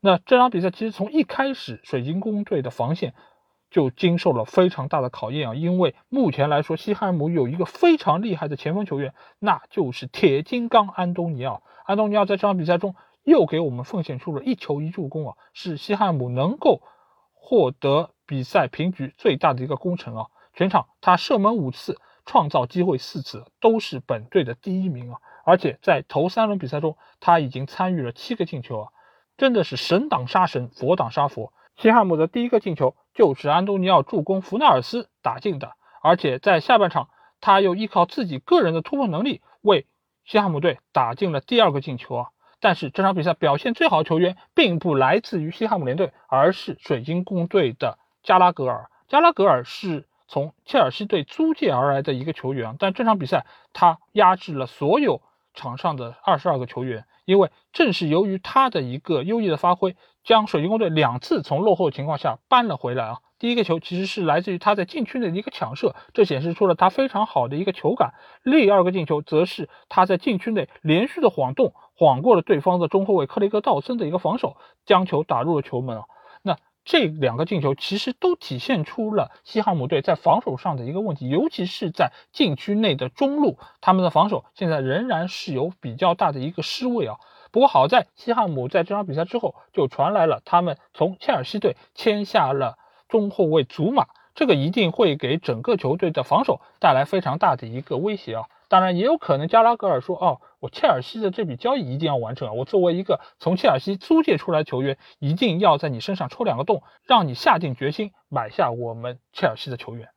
[0.00, 3.14] 那这场比赛其实从一开始，水晶宫队的防线
[3.70, 5.54] 就经受了非常大的考验啊！
[5.54, 11.62] 因为目前来说，西汉姆有一个非常厉害的前锋球员，那就是铁金刚安东尼奥。
[11.84, 12.94] 安东尼奥在这场比赛中
[13.24, 16.82] 又给我们奉献出了一球一助攻啊，是西汉姆能够
[17.32, 20.26] 获得比赛平局最大的一个功臣啊！
[20.52, 25.18] 全场他射门五次，创造机会四次，都是本队的第一名啊！
[25.46, 28.88] 而且在头三轮比赛中，他已经参与了七个进球啊，
[29.36, 31.52] 真的是神挡杀神，佛挡杀佛。
[31.76, 39.86] 西汉姆的第一个进球就是安东尼奥助攻弗纳尔斯打进的，而且在下半场，他又依靠自己个人的突破能力为
[40.24, 42.28] 西汉姆队打进了第二个进球啊。
[42.58, 48.90] 但是这场比赛表现最好的球员并不来自于西汉姆联队，而是水晶宫队的加拉格尔。
[49.06, 55.22] 加拉格尔是从切尔西队租借而来的一个球员，但这场比赛他压制了所有。
[55.56, 63.18] 场上的二十二个球员，因为正是由于他的一个优异的发挥，将水晶宫队两次从落后情况下扳了回来啊！
[63.38, 68.10] 第一个球其实是来自于他在禁区内的一个抢射，这显示出了他非常好的一个球感；
[68.44, 76.04] 第二个进球则是他在禁区内连续的晃动，晃过了对方的中后卫克雷格道森的一个防守，将球打入了球门啊！
[76.86, 87.16] 这两个进球其实都体现出了西汉姆队在防守上的一个问题，尤其是在禁区内的中路，他们的防守现在仍然是有比较大的一个失位啊。
[87.50, 98.44] 不过好在西汉姆在这场比赛之后就传来了他们从切尔西队签下了中后卫祖马，这个一定会给整个球队的防守带来非常大的一个威胁啊。
[98.68, 102.52] 当然也有可能加拉格尔说：“哦，我切尔西的这笔交易一定要完成啊！
[102.52, 110.08] 我作为一个从切尔西租借出来的球员，一定要在你身上戳两个洞，让你下定决心买下我们切尔西的球员。”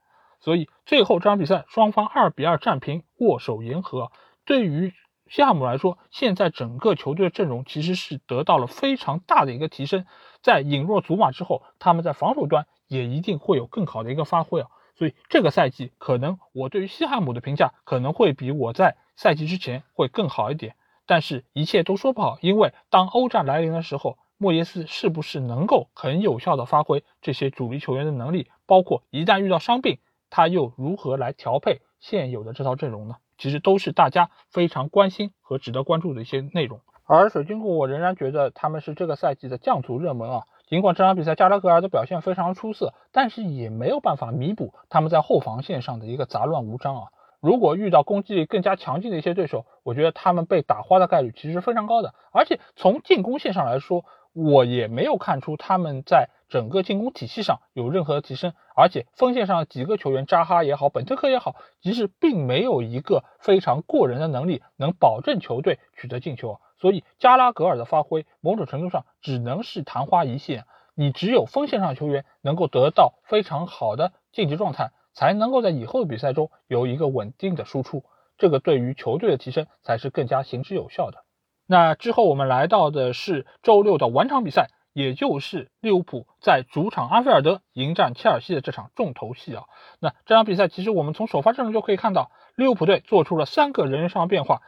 [0.41, 4.11] 所以最后这场比赛双方二比二战平，握手言和。
[4.45, 4.93] 对于
[5.27, 10.05] 西汉姆来说，现在整个球队的阵容其实是得到了非常大的一个提升。
[10.41, 14.67] 在引入祖马之后，他们在防守端也一定会有更好的一个发挥啊！
[14.97, 20.75] 所以这个赛季可能我对于西汉姆的评价可能会比我在赛季之前会更好一点，
[21.05, 33.15] 但是一切都说不好，因为当欧战来临的时候，莫耶斯是不是能够很有效的发挥这些主力球员的能力，包括一旦遇到伤病，他又如何来调配现有的这套阵容呢？
[33.37, 36.81] 其实都是大家非常关心和值得关注的一些内容。
[37.05, 40.43] 而水晶宫，我仍然觉得他们是这个赛季的降组热门啊。
[40.69, 47.03] 尽管这场比赛加拉格尔的表现非常出色，但是也没有办法弥补他们在后防线上的一个杂乱无章啊。
[47.41, 52.13] 如果遇到攻击力更加强劲的一些对手，我觉得他们被打花的概率其实非常高的。
[52.31, 70.65] 而且从进攻线上来说，我也没有看出他们在整个进攻体系上有任何的提升，而且锋线上几个球员扎哈也好，本特克也好，其实并没有一个非常过人的能力能保证球队取得进球，所以加拉格尔的发挥某种程度上只能是昙花一现。
[70.95, 78.03] 你只有锋线上球员能够得到非常好的竞技状态，才能够在以后的比赛中有一个稳定的输出，
[78.37, 81.23] 这个对于球队的提升才是更加行之有效的。
[81.65, 89.63] 那之后我们来到的是周六的晚场比赛，也就是利物浦在主场安菲尔德迎战切尔西的这场重头戏啊。
[90.01, 94.61] 那这场比赛其实我们从首发阵容就可以看到，利物浦队做出了三个人员上的变化，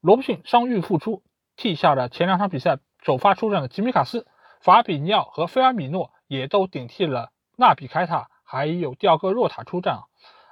[0.00, 1.22] 罗布逊伤愈复出，
[1.56, 4.26] 替下了前两场比赛首发出战的吉米卡斯，
[4.60, 10.02] 法比尼奥和菲尔米诺也都顶替了纳比凯塔，还有第二个若塔出战啊。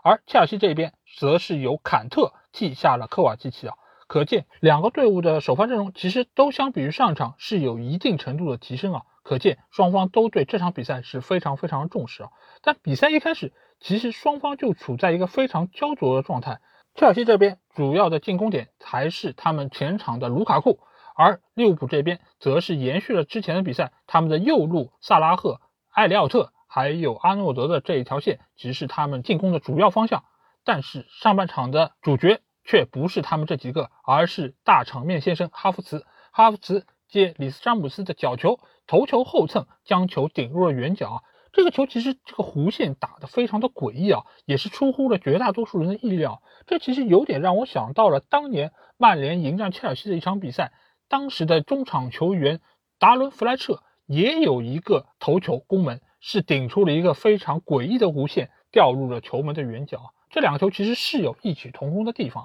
[0.03, 3.75] 而切尔西这边则是由坎特替下了科瓦基奇啊。
[4.07, 9.03] 可见两个队伍的首发阵容其实都相比于上场是有一定程度的提升啊！
[9.23, 12.31] 可见双方都对这场比赛是非常非常重视啊！
[12.63, 16.61] 但比赛一开始，其实双方就处在一个非常焦灼的状态。
[16.99, 20.81] 切尔西这边主要的进攻点还是他们前场的卢卡库，
[21.15, 30.25] 而利物浦这边则是延续了之前的比赛，他们的右路萨拉赫、埃里奥特还有阿诺德的这一条线，即是他们进攻的主要方向。
[30.65, 32.41] 但是上半场的主角。
[32.65, 36.05] 却不是他们这几个，而是大场面先生哈弗茨。
[36.33, 41.23] 哈弗茨接里斯詹姆斯的角球，头球后蹭，将球顶入了远角。
[41.59, 46.41] 这个球其实这个弧线打得非常的诡异啊，也是出乎了绝大多数人的意料。
[46.69, 50.71] 这其实有点让我想到了当年曼联迎战切尔西的一场比赛，
[51.09, 52.61] 当时的中场球员
[53.01, 60.15] 达伦弗莱彻也有一个头球攻门，是顶出了一个非常诡异的弧线，掉入了球门的远角。
[60.31, 62.45] 这两个球其实是有异曲同工的地方。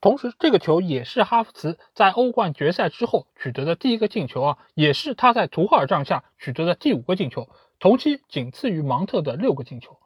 [0.00, 7.48] 同时，这个球也是哈弗茨在欧冠决赛之后取得的第一个进球啊，也是他在图赫尔帐下取得的第五个进球，
[7.78, 9.98] 同期仅次于芒特的六个进球。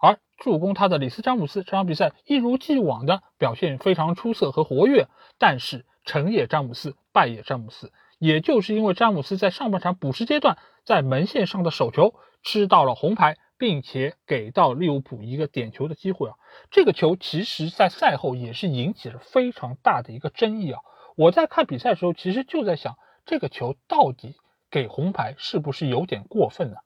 [0.00, 5.08] 而助攻他的里斯詹姆斯这场比赛一如既往的表现非常出色和活跃，
[5.38, 13.36] 但是成也詹姆斯，败也詹姆斯，也就是因为詹姆斯在上半场补时阶段在门线上的手球吃到了红牌。
[13.58, 16.36] 并且给到利物浦一个点球的机会啊！
[16.70, 20.82] 这个球其实，在赛后也是引起了非常大的一个争议啊！
[21.16, 24.36] 我在看比赛的时候，其实就在想，这个球到底
[24.70, 26.76] 给红牌是不是有点过分呢？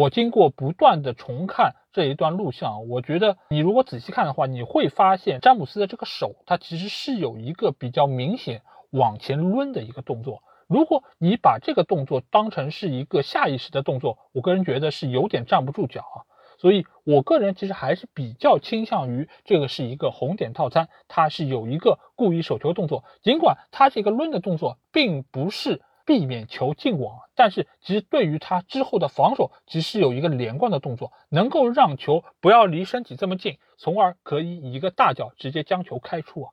[0.00, 10.42] 我经过不断的重看这一段录像，我觉得你如果仔细看的话，你会发现詹姆斯的这个手，他其实是有一个比较明显往前抡的一个动作。
[10.68, 16.24] 如果你把这个动作当成是一个下意识的动作，我个人觉得是有点站不住脚啊。
[16.56, 23.04] 所以我个人其实还是比较倾向于这个是一个红点套餐，它是有一个故意手球动作。
[23.22, 36.50] 尽管它这个抡的动作并不是避免球进网，但是其实对于他之后的防守，其实有一个连贯的动作，能够让球不要离身体这么近，从而可以一个大脚直接将球开出啊。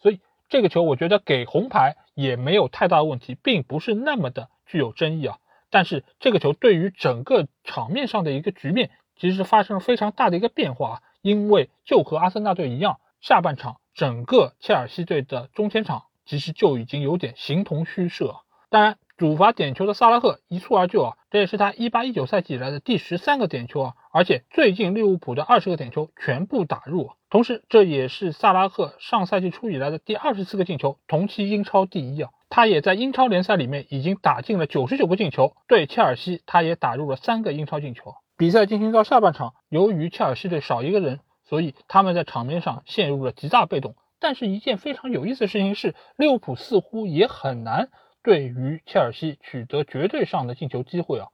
[0.00, 0.20] 所以。
[0.48, 5.38] 这个球我觉得给红牌也没有太大的问题，并不是那么的具有争议啊。
[5.70, 11.02] 但是这个球对于整个场面上的一个局面，其实是发生了非常大的一个变化啊。
[11.22, 18.34] 因为就和阿森纳队一样，下半场整个切尔西队的中前场其实就已经有点形同虚设。
[18.70, 18.96] 当然。
[19.20, 32.30] 主罚点球的萨拉赫一蹴而就啊，这也是他一八一九赛季以来的第十三个点球啊，而且最近利物浦的二十个点球全部打入，同时这也是萨拉赫上赛季初以来的第二十四个进球，同期英超第一啊。
[32.48, 38.14] 他也在英超联赛里面已经打进了九十九个进球，对切尔西他也打入了三个英超进球。
[38.38, 43.96] 比赛进行到下半场，由于切尔西队少一个人，所以他们在场面上陷入了极大被动。
[44.18, 47.90] 但是，一件非常有意思的事情是，利物浦似乎也很难。
[48.22, 51.28] 对于切尔西取得绝对上的进球机会啊，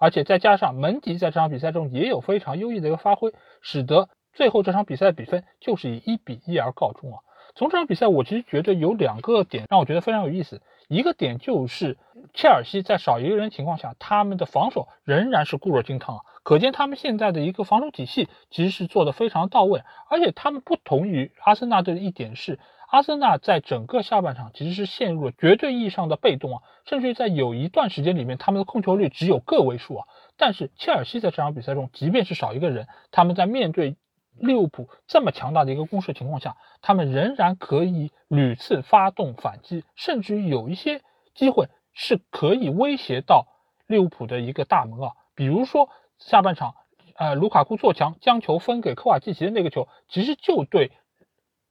[0.00, 7.20] 而且再加上门迪在这场比赛中也有非常优异的一个发挥，使得最后这场比赛的比分就是以一比一而告终啊。
[7.54, 10.62] 从这场比赛，我其实觉得有两个点让我觉得非常有意思。
[10.88, 11.98] 一个点就是
[12.32, 19.82] 切尔西在少一个人情况下，他们的防守仍然是固若金汤啊，可见他们现在的一个防守体系其实是做的非常到位。
[20.08, 22.58] 而且他们不同于阿森纳队的一点是。
[22.92, 30.06] 阿森纳在整个下半场其实是陷入了绝对意义上的被动啊，甚至于在有一段时间里面，他们的控球率只有个位数啊。
[30.36, 33.96] 但是切尔西在这场比赛中，即便是少一个人，他们在面对
[34.38, 41.00] 利物浦这么强大的一个攻势情况下，他们仍然可以屡次发动反击，甚至于有一些
[41.34, 43.46] 机会是可以威胁到
[43.86, 45.12] 利物浦的一个大门啊。
[45.34, 45.88] 比如说
[46.18, 46.74] 下半场，
[47.16, 50.92] 呃，卢卡库做强将球分给科瓦季奇的那个球，其实就对。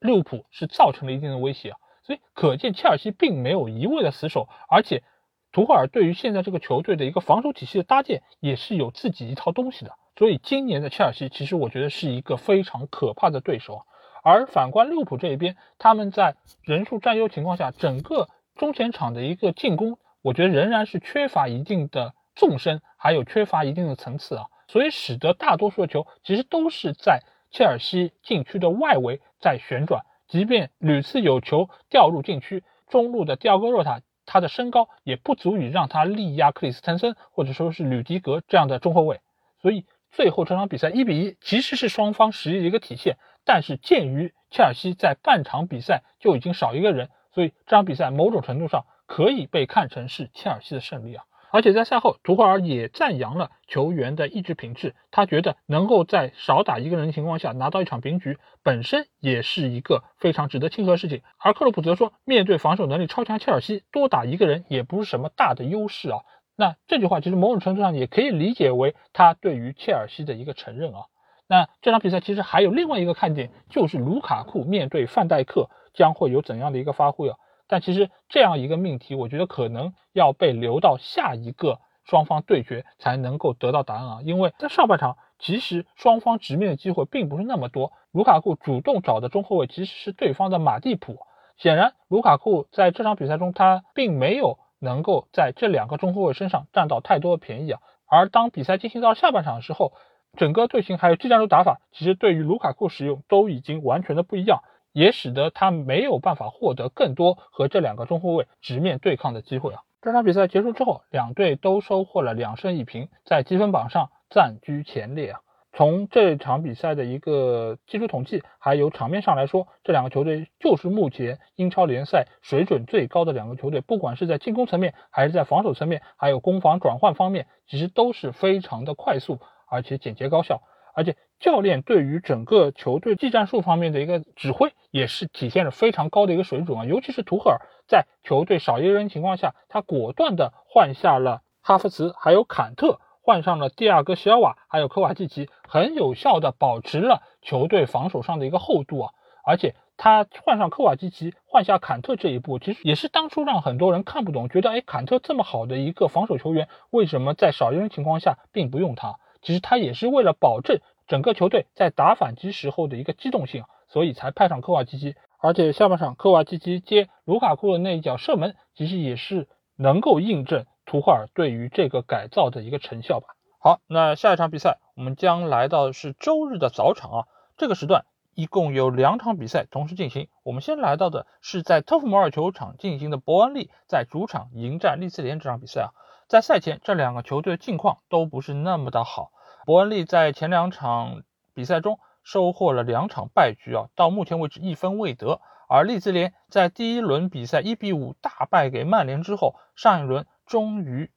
[0.01, 5.03] 利物浦是造成了一定的威胁啊，所以可见切尔西并没有一味的死守，而且
[5.51, 9.93] 图赫尔对于现在这个球队的一个防守体系的搭建也是有自己一套东西的。
[10.17, 13.85] 所以今年的切尔西其实我觉得是一个非常可怕的对手。
[14.23, 24.45] 而反观利物浦这一边，他们在人数占优情况下，整个中前场的一个进攻，我觉得仍然是缺乏一定的纵深，还有缺乏一定的层次啊。
[24.67, 39.19] 所以使得大多数的球其实都是在切尔西禁区的外围在旋转，即便屡次有球掉入禁区，中路的迪奥戈若塔他的身高也不足以让他力压克里斯滕森或者说是吕迪格这样的中后卫，
[39.61, 43.17] 所以最后这场比赛一比一其实是双方实力的一个体现。
[43.43, 51.23] 但是鉴于切尔西在半场比赛就已经少一个人，所以这场比赛某种程度上可以被看成是切尔西的胜利啊！
[51.51, 61.21] 而且在赛后，图赫尔也赞扬了球员的意志品质，他觉得能够在少打一个人的情况下拿到一场平局，本身也是一个非常值得庆贺的事情。
[61.37, 66.19] 而克洛普则说，面对防守能力超强切尔西，多打一个人也不是什么大的优势啊。
[66.55, 71.05] 那这句话其实某种程度上也可以理解为他对于切尔西的一个承认啊。
[71.47, 77.37] 那这场比赛其实还有另外一个看点，就是卢卡库面对范戴克将会有怎样的一个发挥啊？
[77.71, 84.19] 但其实这样一个命题，我觉得可能要被留到下一个双方对决才能够得到答案啊。
[84.23, 87.93] 因为在上半场，其实双方直面的机会并不是那么多。
[88.11, 91.19] 卢卡库主动找的中后卫其实是对方的马蒂普，
[91.55, 97.79] 显然卢卡库在这场比赛中他并没有能够在这两个中后卫身上占到太多的便宜啊。
[98.05, 99.93] 而当比赛进行到下半场的时候，
[100.35, 104.59] 整个队形还有技战术打法，其实对于卢卡库使用都已经完全的不一样，
[104.91, 109.81] 也使得他没有办法获得更多和这两个中后卫直面对抗的机会啊。
[110.01, 115.39] 这场比赛结束之后，两队都收获了两胜一平，在积分榜上暂居前列啊。
[115.73, 129.39] 从这场比赛的一个技术统计，还有场面上来说，这两个球队就是目前英超联赛水准最高的两个球队，不管是在进攻层面，还是在防守层面，还有攻防转换方面，其实都是非常的快速。
[129.73, 130.61] 而且简洁高效，
[130.93, 136.85] 而且教练对于整个球队技战术方面的一个指挥也是体现了非常高的一个水准啊！
[136.85, 149.11] 尤其是图赫尔在球队少一人情况下，他果断的换下了哈弗茨，还有坎特，换上了蒂亚戈席尔瓦，还有科瓦蒂奇，很有效的保持了球队防守上的一个厚度啊！
[149.43, 159.15] 而且他换上科瓦基奇，换下坎特这一步，其实也是当初让很多人看不懂，觉得哎，坎特这么好的一个防守球员，为什么在少一人情况下并不用他？
[159.41, 165.15] 其实他也是为了保证整个球队在打反击时候的一个机动性，所以才派上科瓦基奇。
[165.39, 173.27] 而且下半场科瓦基奇接卢卡库的那一脚射门，其实也是能够印证图赫尔对于这个改造的一个成效吧。
[173.59, 177.27] 好，那下一场比赛我们将来到的是周日的早场啊，
[177.57, 180.29] 这个时段一共有两场比赛同时进行。
[180.43, 185.89] 我们先来到的是在特福摩尔球场进行的伯恩利在主场迎战利兹联这场比赛啊。
[186.27, 189.31] 在赛前，这两个球队的近况都不是那么的好。
[189.65, 195.39] 伯恩利在前两场比赛中收获了两场败局啊，到目前为止一分未得。
[195.67, 201.09] 而利兹联在第一轮比赛一比五大败给曼联之后，上一轮终于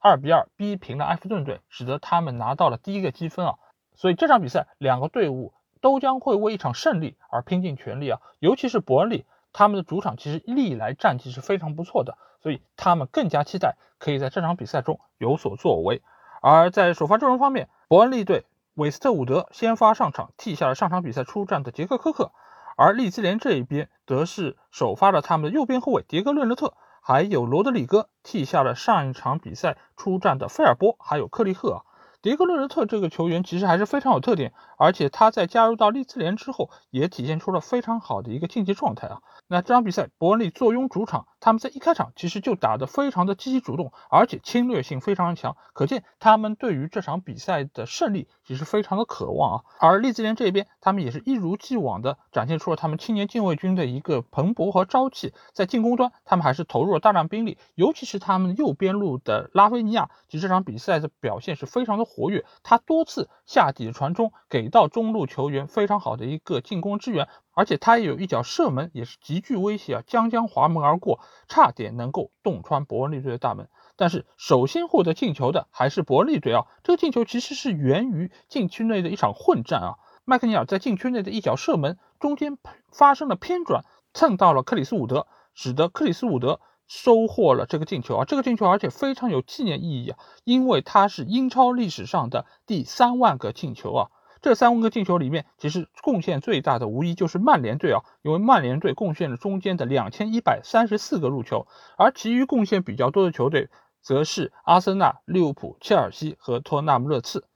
[0.00, 3.54] 二比二逼平了埃弗顿队，使得他们拿到了第一个积分啊。
[3.94, 8.20] 所以这场比赛两个队伍都将会为一场胜利而拼尽全力啊。
[8.40, 12.18] 尤其是伯恩利，他们的主场其实历来战绩是非常不错的。
[12.40, 16.02] 所以他们更加期待可以在这场比赛中有所作为。
[16.40, 22.32] 而在首发阵容方面，伯恩利队韦斯特伍德先发上场，替下了上场比赛出战的杰克科克；
[22.74, 26.72] 而利兹联这一边则是首发了他们的右边后卫迭戈论勒特，
[27.02, 31.82] 还有罗德里戈替下了上一场比赛出战的菲尔波，还有克利赫啊。
[32.22, 39.18] 迭戈·伦特这个球员其实还是非常有特点，而且他在加入到利兹联之后，也体现出了非常好的一个竞技状态啊。
[39.46, 49.64] 那这场比赛，伯恩利坐拥主场，他们在一开场其实就打得非常的积极主动，而且侵略性非常强，可见他们对于这场比赛的胜利其实非常的渴望啊。
[49.80, 62.02] 而利兹联这边，他们也是一如既往的展现出了他们青年禁卫军的一个蓬勃和朝气，在进攻端，他们还是投入了大量兵力，尤其是他们右边路的拉菲尼亚，其实这场比赛的表现是非常的。
[62.04, 73.68] 活跃，他多次下底传中，给到中路球员非常好的一个进攻支援，而且他也有一脚射门，也是极具威胁啊，将将滑门而过，差点能够洞穿伯恩利队的大门。
[73.94, 79.94] 但是首先获得进球的还是伯恩利队啊，这个进球其实是源于禁区内的一场混战啊，
[80.24, 82.58] 麦克尼尔在禁区内的一脚射门中间
[82.90, 86.58] 发生了偏转，蹭到了克里斯伍德，使得克里斯伍德。
[86.88, 88.24] 收获了这个进球啊！
[88.26, 94.10] 这个进球而且非常有纪念意义啊，因为它是英超历史上的第三万个进球啊！
[94.42, 103.70] 这三个进球里面，其实贡献最大的无疑就是曼联队啊，因为曼联队贡献了中间的两千一百三十四个入球，而其余贡献比较多的球队
[104.00, 107.46] 则是阿森纳、利物浦、切尔西和托纳姆热刺，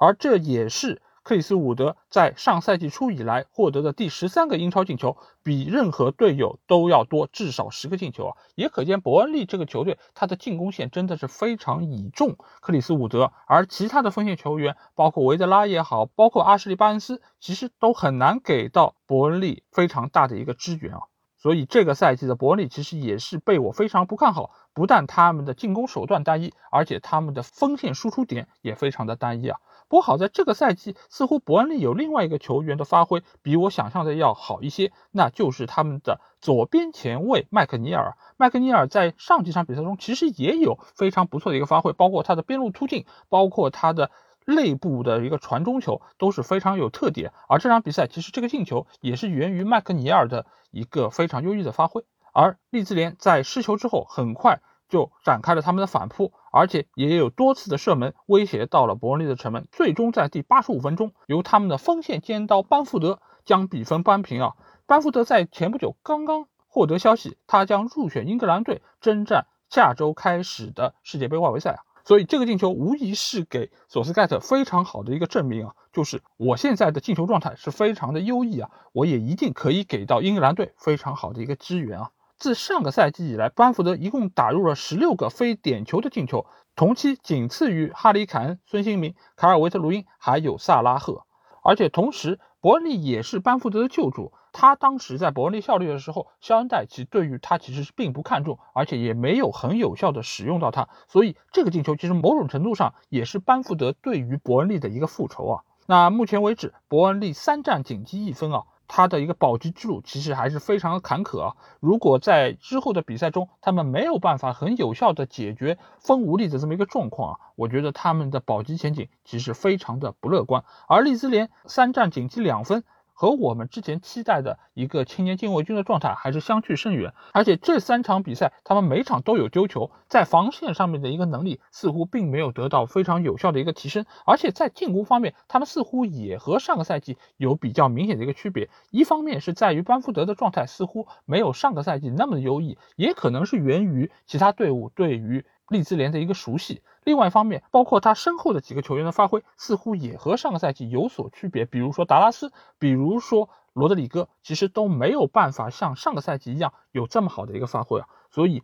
[0.00, 1.02] 而这也是。
[1.22, 8.36] 克里斯伍德在上赛季初以来获得的第十三个英超进球，比任何队友都要多至少十个进球啊！
[8.56, 21.02] 也可见伯恩利这个球队，他的进攻线真的是非常倚重克里斯伍德，而其他的锋线球员，包括维德拉也好，包括阿什利巴恩斯，其实都很难给到伯恩利非常大的一个支援啊！
[21.38, 29.60] 所以这个赛季的伯恩利其实也是被我非常不看好，不但他们的进攻手段单一，而且他们的锋线输出点也非常的单一啊！
[29.92, 38.16] 不过好在这个赛季，似乎伯恩利有另外一个球员的发挥比我想象的要好一些，那就是他们的左边前卫麦克尼尔。
[38.38, 44.10] 麦克尼尔在上几场比赛中其实也有非常不错的一个发挥，包括他的边路突进，包括他的
[44.46, 47.34] 内部的一个传中球都是非常有特点。
[47.46, 52.02] 而这场比赛其实这个进球也是源于麦克尼尔的一个非常优异的发挥。
[52.32, 54.62] 而利兹联在失球之后，很快。
[54.92, 59.66] 就展开了他们的反扑，而且也有多次的射门威胁到了伯恩利的城门。
[59.72, 64.52] 最终在第八十五分钟，由他们的锋线尖刀班福德将比分扳平啊！
[64.84, 71.80] 班福德在前不久刚刚获得消息，他将入选英格兰队征战下周开始的世界杯外围赛啊！
[72.04, 82.10] 所以这个进球无疑是给索斯盖特非常好的一个证明啊，就是我现在的进球状态是非常的优异啊，我也一定可以给到英格兰队非常好的一个支援啊！
[82.42, 91.22] 自上个赛季以来，班福德一共打入了十六个非点球的进球，同期仅次于哈里凯恩、孙兴民、卡尔维特卢因还有萨拉赫。
[91.62, 94.32] 而且同时，伯恩利也是班福德的救主。
[94.52, 100.88] 他当时在伯恩利效力的时候，肖恩戴奇对于他其实是并不看重，而且也没有很有效的使用到他。
[101.06, 105.62] 所以这个进球其实某种程度上也是班福德对于伯恩利的一个复仇啊。
[105.86, 108.64] 那目前为止，伯恩利三战仅积一分啊。
[108.94, 111.56] 他的一个保级之路其实还是非常的坎坷啊！
[111.80, 120.62] 如果在之后的比赛中，他们没有办法很有效的解决风无力的这么一个状况啊，我觉得他们的保级前景其实非常的不乐观。
[120.88, 122.84] 而利兹联三战仅积两分。
[123.22, 138.68] 和我们之前期待的一个青年禁卫军的状态还是相去甚远，而且这三场比赛他们每场都有丢球，在防线上面的一个能力似乎并没有得到非常有效的一个提升，而且在进攻方面，他们似乎也和上个赛季有比较明显的一个区别。
[138.90, 146.82] 一方面是在于班福德的状态似乎没有上个赛季那么优异，也可能是源于其他队伍对于利兹联的一个熟悉。
[147.04, 151.64] 另外一方面，包括他身后的几个球员的发挥，似乎也和上个赛季有所区别。
[151.64, 158.08] 比如说达拉斯，比如说罗德里戈，其实都没有办法像上个赛季一样有这么好的一个发挥啊。
[158.30, 158.62] 所以，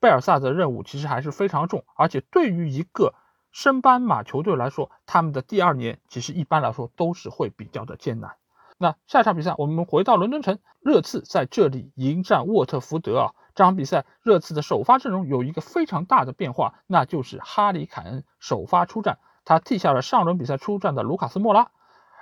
[0.00, 3.14] 贝尔萨的任务其实还是非常重，而且对于一个
[3.52, 8.36] 升班马球队来说，他们的第二年其实一般来说都是会比较的艰难。
[8.78, 13.34] 那下一场比赛，我们回到伦敦城，热刺在这里迎战沃特福德啊。
[13.54, 21.68] 这场比赛，热刺的首发阵容有一个非常大的变化，那就是哈里凯恩首发出战，他替下了上轮比赛出战的卢卡斯莫拉。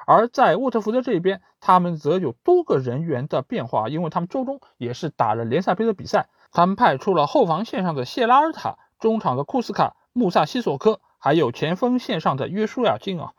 [0.04, 13.32] 而在沃特福德这边，他们则有多个人员的变化，因为他们周中也是打了联赛杯的比赛，他们派出了后防线上的谢拉尔塔，中场的库斯卡、穆萨西索科，还有前锋线上的约书亚金啊。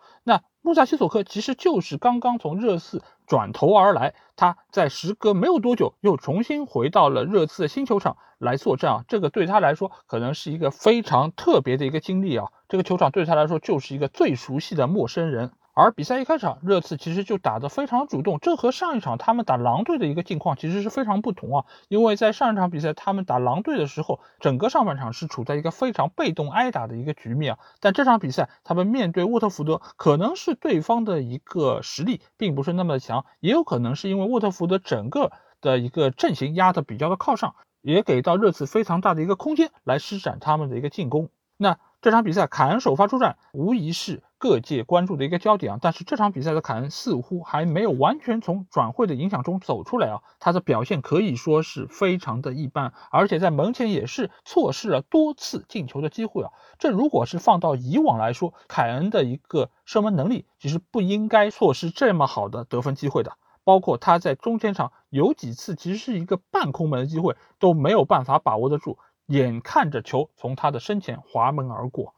[0.64, 3.04] 穆萨西索科其实就是刚刚从热刺。
[3.26, 9.06] 转头而来，他在时隔没有多久又重新回到了热刺的新球场来作战啊！
[9.08, 12.50] 这个对他来说可能是一个非常特别的一个经历啊！
[12.68, 15.52] 这个球场对他来说就是一个最熟悉的陌生人。
[15.76, 21.66] 而比赛一开场，热刺其实就打得非常主动，这和上一场他们打狼队的一个境况其实是非常不同啊。
[21.88, 27.60] 因为在上一场比赛他们打狼队的时候，整个上半场是处在一个非常被动挨打的一个局面啊。
[27.80, 41.30] 但这场比赛他们面对沃特福德，可能是对方的一个实力并不是那么强，也有可能是因为沃特福德整个的一个阵型压得比较的靠上，也给到热刺非常大的一个空间来施展他们的一个进攻。
[41.58, 44.22] 那这场比赛凯恩首发出战，无疑是。
[44.44, 56.52] 各界关注的一个焦点啊，但是这场比赛的凯恩似乎还没有完全从转会的影响中走出来啊，他的表现可以说是非常的一般，而且在门前也是错失了多次进球的机会啊。
[56.78, 72.14] 这如果是放到以往来说，凯恩的一个射门能力其实不应该错失这么好的得分机会的，包括他在中间场有几次其实是一个半空门的机会都没有办法把握得住，眼看着球从他的身前滑门而过。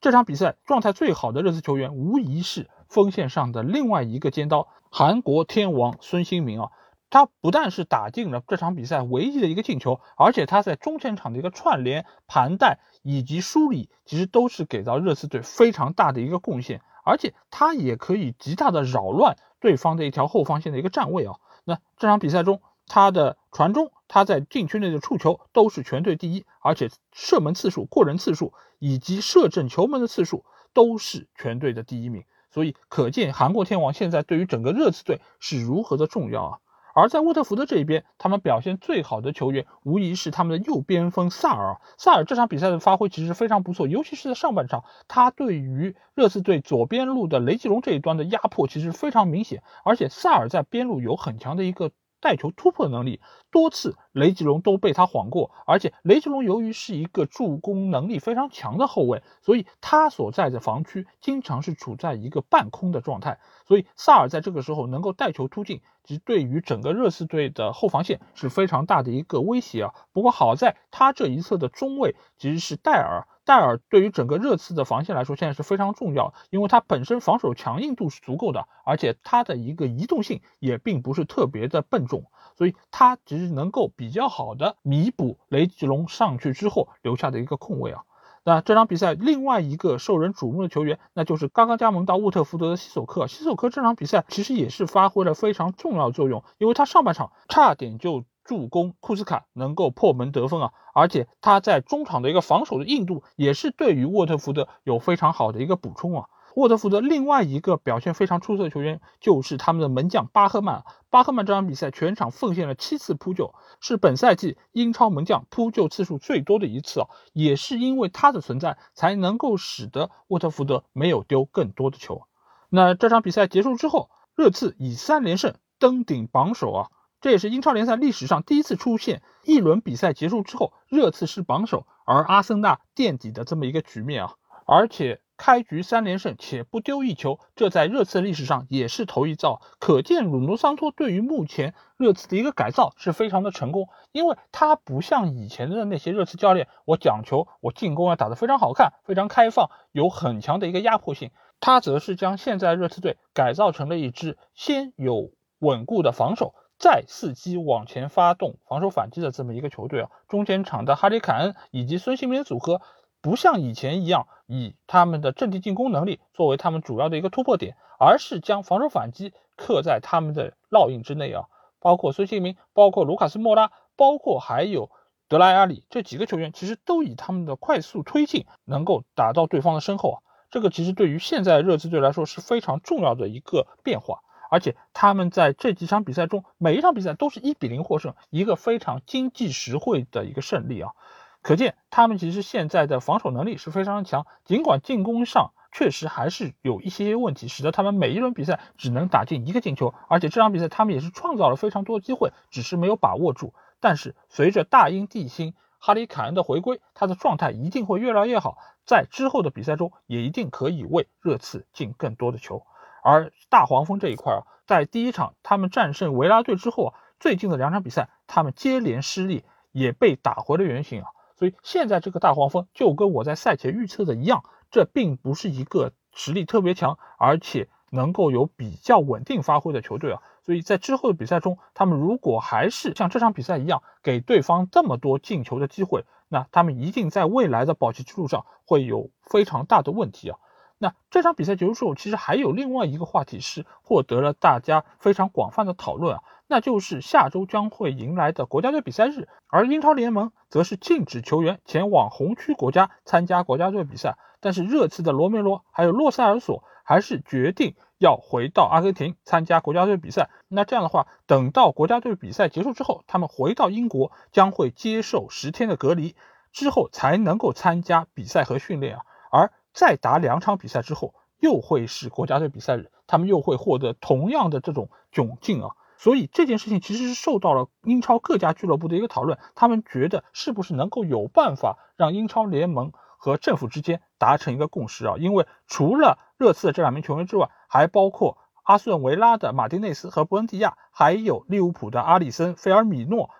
[0.00, 6.70] 这场比赛状态最好的热刺球员，无疑是锋线上的另外一个尖刀——韩国天王孙兴民啊！
[7.10, 16.80] 他不但是打进了这场比赛唯一的一个进球，而且他在中前场的一个串联、盘带以及梳理，其实都是给到热刺队非常大的一个贡献。
[17.04, 21.36] 而且他也可以极大的扰乱对方的一条后防线的一个站位啊。
[21.64, 32.24] 那这场比赛中，他的传中，他在禁区内的触球都是全队第一，而且射门次数、过人次数以及射正球门的次数都是全队的第一名。
[32.50, 36.58] 所以可见韩国天王现在对于整个热刺队是如何的重要啊！
[36.94, 41.78] 而在沃特福德这一边，他们表现最好的球员无疑是他们的右边锋萨尔。
[41.98, 51.92] 萨尔这场比赛的发挥其实非常不错，尤其是在上半场，他对于热刺队左边路的雷吉隆这一端的压迫其实非常明显，而且萨尔在边路有很强的一个。
[52.20, 69.94] 带球突破的能力，多次雷吉隆都被他晃过，而且雷吉隆由于是一个助攻能力非常强的后卫，所以他所在的防区经常是处在一个半空的状态，所以萨尔在这个时候能够带球突进，其实对于整个热刺队的后防线是非常大的一个威胁啊。
[70.12, 73.26] 不过好在他这一侧的中卫其实是戴尔。
[73.48, 82.26] 戴尔对于整个热刺的防线来说，现在是非常重要，因为他本身防守强硬度是足够的，而且他的一个移动性也并不是特别的笨重，
[82.58, 88.02] 所以他其实能够比较好的弥补雷吉隆上去之后留下的一个空位啊。
[88.44, 93.26] 那这场比赛另外一个受人瞩目的球员，那就是刚刚加盟到沃特福德的西索科。
[93.28, 98.24] 西索科这场比赛其实也是发挥了非常重要的作用，因为他上半场差点就。
[98.48, 106.28] 助攻库斯卡能够破门得分啊，而且他在中场的一个防守的硬度也是对于沃特福德有非常好的一个补充啊。
[106.54, 110.82] 沃特福德另外一个表现非常出色的球员就是他们的门将巴赫曼。
[111.10, 117.08] 巴赫曼这场比赛全场奉献了七次扑救，是本赛季英超门将扑救次数最多的一次啊。
[117.34, 122.22] 也是因为他的存在，才能够使得沃特福德没有丢更多的球。
[122.70, 126.88] 那这场比赛结束之后，热刺以三连胜登顶榜首啊。
[127.20, 134.34] 这也是英超联赛历史上第一次出现一轮比赛结束之后，热刺是榜首，而阿森纳垫底的这么一个局面啊！
[134.66, 139.62] 而且开局三连胜且不丢一球，这在热刺历史上也是头一遭。
[139.80, 156.54] 可见鲁诺桑托对于目前热刺的一个改造是非常的成功，因为他不像以前的那些热刺教练，我讲求我进攻要打得非常好看、非常开放，有很强的一个压迫性，他则是将现在热刺队改造成了一支先有稳固的防守。
[156.78, 162.80] 再伺机往前发动防守反击的这么一个球队啊，中前场的哈里凯恩以及孙兴民组合，
[163.20, 171.46] 不像以前一样以他们的阵地进攻能力作为他们主要的一个突破点，而是将防守反击刻在他们的烙印之内啊。
[171.80, 174.90] 包括孙兴民，包括卢卡斯莫拉，包括还有
[175.28, 180.18] 德莱阿里这几个球员，其实都以他们的快速推进能够打到对方的身后啊。
[180.50, 184.20] 这个其实对于现在热刺队来说是非常重要的一个变化。
[184.50, 190.92] 而且他们在这几场比赛中，每一场比赛都是一比零获胜，一个非常经济实惠的一个胜利啊！
[191.40, 199.94] 可见他们其实现在的防守能力是非常强，尽管进攻上确实还是有一些问题，使得他们每一轮比赛只能打进一个进球。
[200.08, 203.54] 而且这场比赛他们也是创造了非常多的机会，只是没有把握住。
[203.80, 212.64] 但是随着大英帝星哈里凯恩的回归，他的状态一定会越来越好，在之后的比赛中也一定可以为热刺进更多的球。
[213.02, 221.08] 而大黄蜂这一块啊，在第一场他们战胜维拉队之后啊，最近的两场比赛他们接连失利，也被打回了原形啊。
[221.36, 230.22] 所以现在这个大黄蜂就跟我在赛前预测的一样，这并不是一个实力特别强，而且能够有比较稳定发挥的球队啊。
[230.42, 240.38] 所以在之后的比赛中，他们如果还是像这场比赛一样给对方这么多进球的机会，那他们一定在未来的保级之路上会有非常大的问题啊。
[240.80, 260.30] 那这场比赛结束之后，其实还有另外一个话题是获得了大家非常广泛的讨论啊，那就是下周将会迎来的国家队比赛日，而英超联盟则是禁止球员前往红区国家参加国家队比赛，但是热刺的罗梅罗还有洛塞尔索还是决定要回到阿根廷参加国家队比赛。
[260.46, 266.14] 那这样的话，等到国家队比赛结束之后，他们回到英国将会接受十天的隔离，
[266.52, 269.02] 之后才能够参加比赛和训练啊，
[269.32, 269.50] 而。
[269.78, 275.70] 再打两场比赛之后，又会是国家队比赛日，他们又会获得同样的这种窘境啊！
[275.96, 285.14] 所以这件事情其实是受到了英超各家俱乐部的一个讨论，他们觉得是不是能够有办法让英超联盟和政府之间达成一个共识啊？
[285.16, 293.30] 因为除了热刺的这两名球员之外，还包括阿斯顿维拉的马丁内斯和布恩迪亚，还有利物浦的阿里森、菲尔米诺、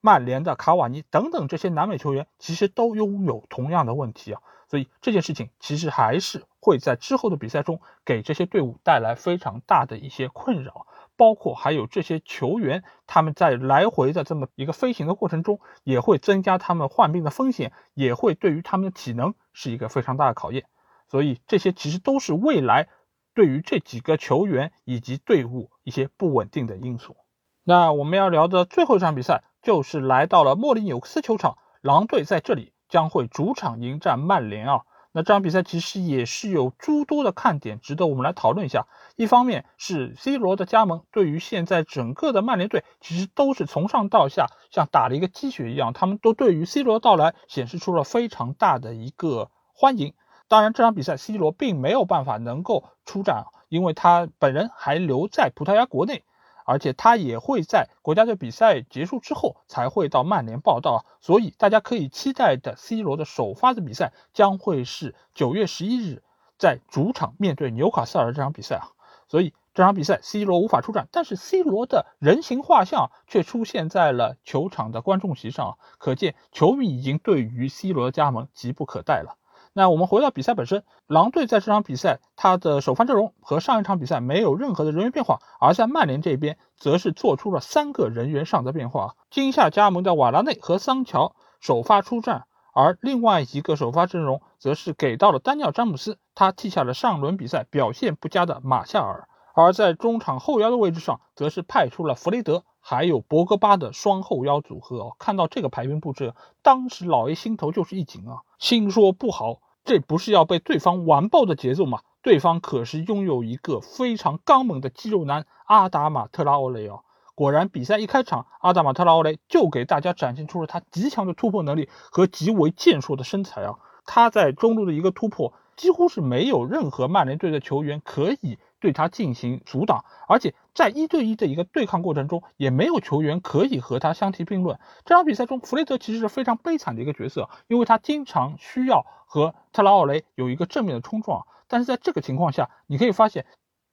[0.00, 4.40] 曼联的卡瓦尼等等这些南美球员，其实都拥有同样的问题啊！
[4.68, 10.86] 所以这件事情其实还是会在之后的比赛中给这些队伍带来非常大的一些困扰，
[11.16, 20.66] 包括还有这些球员他们在来回的这么一个飞行的过程中，也会增加他们患病的风险，也会对于他们的体能是一个非常大的考验。
[21.08, 22.88] 所以这些其实都是未来
[23.32, 27.16] 对于这几个球员以及队伍一些不稳定的因素。
[27.64, 34.82] 那我们要聊的最后一场比赛就是来到了莫里纽克斯球场，狼队在这里将会主场迎战曼联啊。
[35.12, 38.86] 那这场比赛其实也是有诸多的看点，值得我们来讨论一下。
[39.16, 50.12] 一方面是 C 罗的加盟，对于现在整个的曼联队其实都是从上到下像打了一个鸡血一样，他们都对于 C 罗的到来显示出了非常大的一个欢迎。
[50.46, 56.22] 当然，这场比赛 C 罗并没有办法能够出战，因为他本人还留在葡萄牙国内。
[56.68, 66.22] 而且他也会在国家队比赛结束之后才会到曼联报道，所以大家可以期待的 C 罗的首发的比赛将会是九月十一日
[66.58, 68.92] 在主场面对纽卡斯尔这场比赛啊。
[69.28, 79.38] 所以这场比赛 C 罗无法出战，但是 C 罗的人形画像却出现在了球场的观众席上，啊可见球迷已经对于 C 罗的加盟急不可待了。
[79.78, 89.14] 那我们回到比赛本身，狼队在这场比赛，他的首发阵容和上一场比赛没有任何的人员变化，而在曼联这边则是做出了三个人员上的变化。
[89.30, 99.28] 今夏加盟的瓦拉内和桑乔首发出战，而另外一个首发阵容则是给到了丹尼尔詹姆斯，他替下了上轮比赛表现不佳的马夏尔。
[99.54, 104.98] 而在中场后腰的位置上，则是派出了弗雷德还有博格巴的双后腰组合。
[104.98, 109.60] 哦，看到这个排兵布阵，当时老 A 心头就是一紧啊，心说不好。
[109.88, 112.00] 这不是要被对方完爆的节奏吗？
[112.20, 117.00] 对方可是拥有一个非常刚猛的肌肉男阿达马特拉欧雷哦。
[117.34, 123.78] 果然，比赛一开场，阿达马特拉欧雷就给大家展现出了他极强的突破能力和极为健硕的身材啊！
[124.04, 128.58] 他在中路的一个突破，几乎是没有任何曼联队的球员可以。
[128.80, 134.78] 对他进行阻挡，而且在一对一的一个对抗过程中，也没有球员可以和他相提并论。
[135.04, 141.46] 这场比赛中，弗雷德其实是非常悲惨的一个角色，因为他经常需要和特拉奥雷有一个正面的冲撞。
[141.66, 143.46] 但是在这个情况下，你可以发现，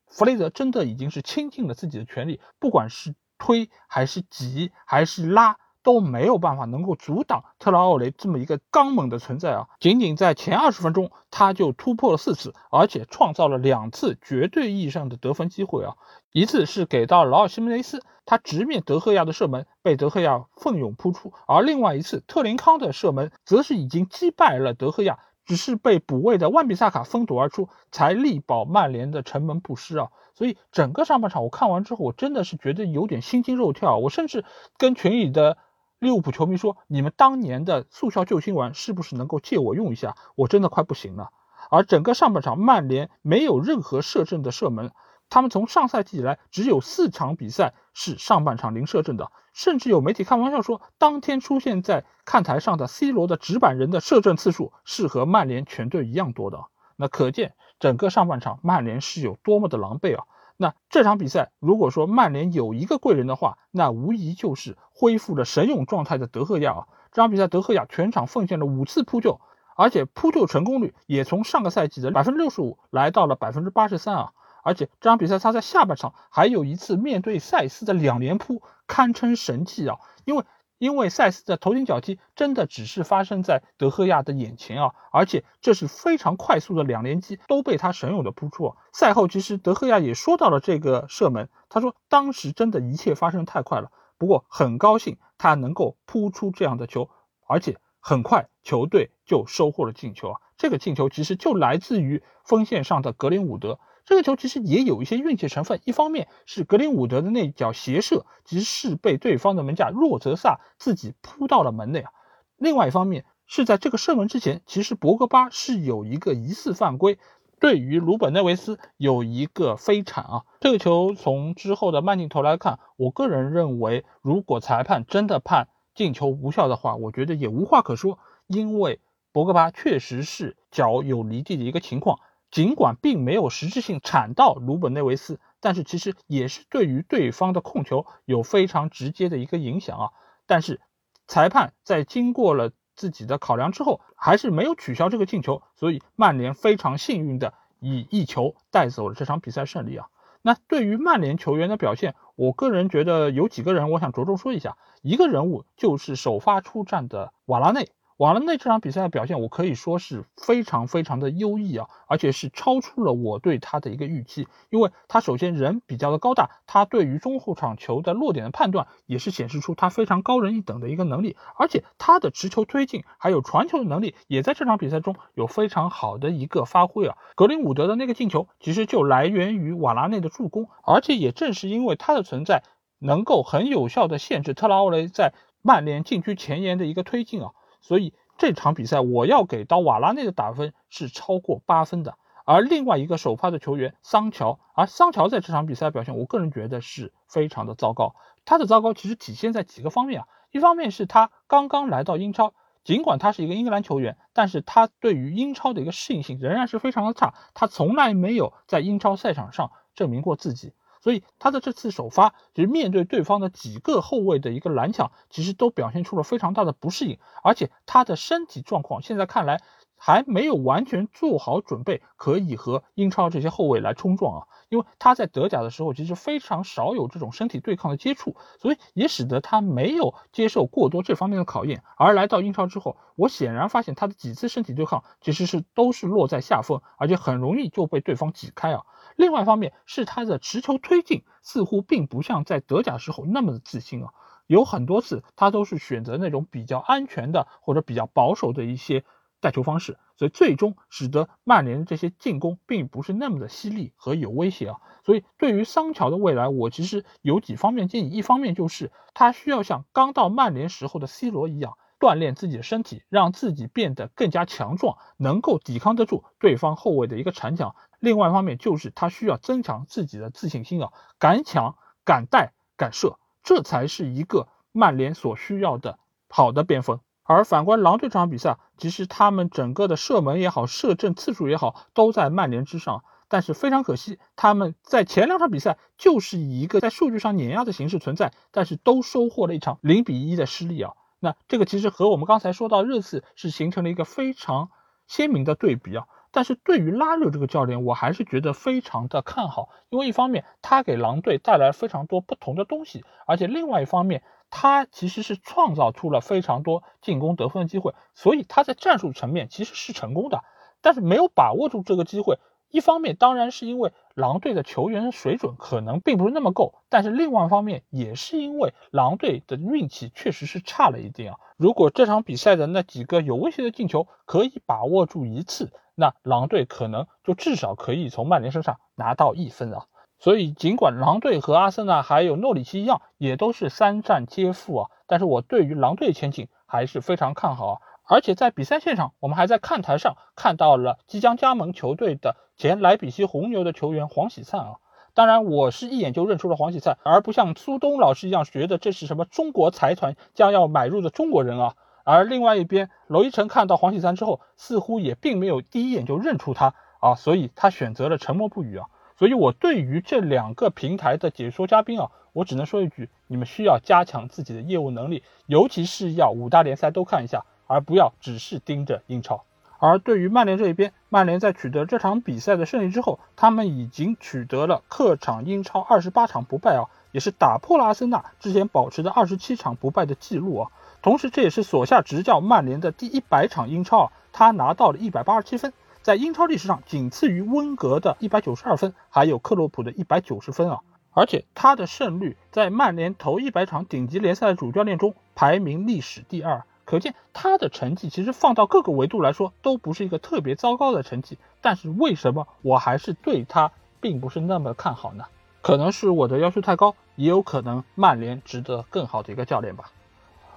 [0.08, 5.58] 弗雷德真的已经是倾尽了自己的全力，不管是推还是挤还是拉。
[5.86, 9.68] 都没有办法能够阻挡特拉奥雷这么一个刚猛的存在啊！
[9.80, 15.94] 仅仅在前二十分钟，他就突破了四次，而且创造了两次绝对意义上的得分机会啊！
[16.32, 30.08] 一次是给到劳尔西门雷斯，他直面德赫亚的射门被德赫亚奋勇扑出；而另外一次特林康的射门，则是已经击败了德赫亚，只是被补位的万比萨卡封堵而出，才力保曼联的城门不失啊！
[30.34, 34.44] 所以整个上半场我看完之后，我真的是觉得有点心惊肉跳，我甚至
[34.80, 35.58] 跟群里的。
[36.00, 40.16] 利物浦球迷说：“你们当年的速效救心丸是不是能够借我用一下？
[40.36, 41.30] 我真的快不行了。”
[41.72, 44.92] 而整个上半场，曼联没有任何射正的射门，
[45.30, 56.66] 他们从上赛季以来只有四场比赛是上半场零射正的，甚至有媒体开玩笑说，当天出现在看台上的 C 罗的纸板人的射正次数是和曼联全队一样多的。
[56.98, 60.26] 那可见整个上半场曼联是有多么的狼狈啊！
[60.58, 66.88] 那这场比赛，如果说曼联有一个贵人的话，那无疑就是恢复了神勇状态的德赫亚啊！
[67.12, 69.42] 这场比赛，德赫亚全场奉献了五次扑救，
[69.76, 74.32] 而且扑救成功率也从上个赛季的百分之六十五来到了百分之八十三啊！
[74.64, 79.98] 而且这场比赛他在下半场还有一次面对塞斯的两连扑，堪称神迹啊！
[80.24, 80.44] 因为
[80.78, 88.76] 因为塞斯的头顶脚踢真的只是发生在德赫亚的眼前啊，而且这是非常快速的两连击，都被他神勇的扑出。
[88.92, 97.10] 赛后其实德赫亚也说到了这个射门，他说当时真的一切发生太快了，不过很高兴他能够扑出这样的球，
[97.48, 100.42] 而且很快球队就收获了进球啊。
[100.58, 103.80] 这个进球其实就来自于锋线上的格林伍德。
[104.06, 112.12] 这个球其实也有一些运气成分，一方面是格林伍德的那脚斜射，其实是被对方的门将若泽萨自己扑到了门内啊。
[112.58, 117.18] 另外一方面是在这个射门之前，其实博格巴是有一个疑似犯规，
[117.60, 120.44] 对于鲁本内维斯有一个飞铲啊。
[120.60, 129.00] 这个球从之后的慢镜头来看，我个人认为，如果裁判真的判进球无效的话，我觉得也无话可说，因为
[129.32, 132.20] 博格巴确实是脚有离地的一个情况。
[132.56, 140.12] 尽管并没有实质性铲到鲁本内维斯，但是其实也是对于对方的控球有非常直接的一个影响啊。
[140.46, 140.80] 但是
[141.28, 150.08] 裁判在经过了自己的考量之后，还是没有取消这个进球，所以曼联非常幸运的以一球带走了这场比赛胜利啊。
[150.42, 157.90] 那对于曼联球员的表现，我个人觉得有几个人我想着重说一下，一个人物就是首发出战的瓦拉内。
[158.18, 164.48] 瓦拉内这场比赛的表现，我可以说是非常非常的优异啊，而且是超出了我对他的一个预期。
[164.70, 177.18] 因为他首先人比较的高大，他对于中后场球的落点的判断也是显示出他非常高人一等的一个能力，而且他的持球推进还有传球的能力也在这场比赛中有非常好的一个发挥啊。
[177.36, 182.64] 格林伍德的那个进球其实就来源于瓦拉内的助攻，而且也正是因为他的存在，
[183.00, 187.52] 能够很有效的限制特拉奥雷在曼联禁区前沿的一个推进啊。
[187.86, 198.16] 所以这场比赛我要给到瓦拉内的打分是超过八分的，而另外一个首发的球员桑乔，而桑乔在这场比赛表现，我个人觉得是非常的糟糕。
[198.44, 210.74] 他的糟糕其实体现在几个方面啊，一方面是他刚刚来到英超，尽管他是一个英格兰球员，但是他对于英超的一个适应性仍然是非常的差，他从来没有在英超赛场上证明过自己。
[211.06, 219.62] 所以他的这次首发，其实面对对方的几个后卫的一个拦抢，其实都表现出了非常大的不适应，而且他的身体状况现在看来
[219.96, 224.48] 还没有完全做好准备，可以和英超这些后卫来冲撞啊。
[224.70, 231.84] 因为他在德甲的时候其实非常少有这种身体对抗的接触，所以也使得他没有接受过多这方面的考验。
[231.98, 238.82] 而来到英超之后，我显然发现他的几次身体对抗其实是都是落在下风，而且很容易就被对方挤开啊。
[239.16, 244.14] 另外一方面是他的持球推进似乎并不像在德甲时候那么的自信啊，
[244.48, 249.04] 有很多次他都是选择那种比较安全的或者比较保守的一些
[249.42, 254.80] 带球方式，所以最终使得曼联的这些进攻并不是那么的犀利和有威胁啊。
[255.04, 261.78] 所以对于桑乔的未来，我其实有几方面建议，一方面就是他需要像刚到曼联时候的 C 罗一样。
[262.00, 267.76] 锻炼自己的身体，让自己变得更加强壮，能够抵抗得住对方后卫的一个铲抢。
[268.00, 275.98] 另外一方面，就是他需要增强自己的自信心啊，敢抢、敢带、敢射，这才是一个曼联所需要的
[276.30, 277.00] 好的边锋。
[277.24, 283.04] 而反观狼队这场比赛，其实他们整个的射门也好，射正次数也好，都在曼联之上。
[283.28, 290.94] 但是非常可惜，他们在前两场比赛就是以一个在数据上碾压的形式存在，但是都收获了一场零比一的失利啊。
[291.20, 294.70] 那这个其实和我们刚才说到热刺是形成了一个非常
[295.08, 296.06] 鲜明的对比啊。
[296.32, 310.44] 但是对于拉热这个教练，我还是觉得非常的看好，因为一方面他给狼队带来非常多不同的东西，而且另外一方面他其实是创造出了非常多进攻得分的机会，所以他在战术层面其实是成功的，
[310.82, 312.38] 但是没有把握住这个机会。
[312.70, 321.40] 一方面当然是因为狼队的球员水准可能并不是那么够，但是另外一方面也是因为狼队的运气确实是差了一点啊。
[321.58, 329.86] 如果这场比赛的那几个有威胁的进球可以把握住一次，那狼队可能就至少可以从曼联身上拿到一分啊。
[330.18, 337.82] 所以尽管狼队和阿森纳还有诺里奇一样，也都是三战皆负啊，但是我对于狼队前景还是非常看好啊。
[338.08, 344.76] 而且在比赛现场，我们还在看台上看到了即将加盟球队的前莱比锡红牛的球员黄喜灿啊。
[345.14, 351.76] 当然，我是一眼就认出了黄喜灿，而不像苏东老师一样觉得这是什么中国财团将要买入的中国人啊。
[352.04, 358.88] 而另外一边，娄一成看到黄喜灿之后，似乎也并没有第一眼就认出他啊，所以他选择了沉默不语啊。
[359.18, 367.46] 所以我对于这两个平台的解说嘉宾啊，我只能说一句：你们需要加强自己的业务能力，尤其是要五大联赛都看一下。
[367.68, 369.44] 而不要只是盯着英超。
[369.78, 380.72] 而对于曼联这一边，曼联在取得这场比赛的胜利之后，他们已经取得了客场英超二十八场不败啊，也是打破了阿森纳之前保持的二十七场不败的记录啊。
[381.02, 390.80] 同时，这也是索夏执教曼联的第一百场英超啊，他拿到了一百八十七分，在英超历史上仅次于温格的一百九十二分，还有克洛普的一百九十分啊。
[391.12, 396.64] 而且他的胜率在曼联头一百场顶级联赛的主教练中排名历史第二。
[396.86, 405.26] 可见他的成绩其实放到各个维度来说都不是一个特别糟糕的成绩，但是为什么我还是对他并不是那么看好呢？
[405.62, 409.92] 可能是我的要求太高，也有可能曼联值得更好的一个教练吧。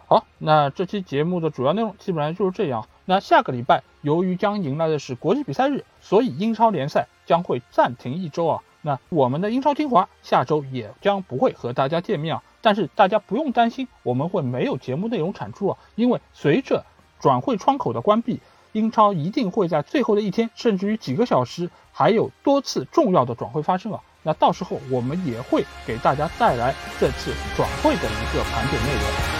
[0.06, 2.86] 好，那这期节目的主要内容基本上就是这样。
[3.06, 8.62] 那下个礼拜由于将迎来的是国际比赛日，所以英超联赛将会暂停一周啊。
[8.82, 12.42] 那我们的英超精华下周也将不会和大家见面啊。
[12.60, 16.84] 但是大家不用担心，我们会没有节目内容产出啊，因为随着
[17.20, 18.40] 转会窗口的关闭，
[18.72, 24.00] 英超一定会在最后的一天，甚至于几个小时，还有多次重要的转会发生啊。
[24.22, 29.37] 那到时候我们也会给大家带来这次转会的一个盘点内容。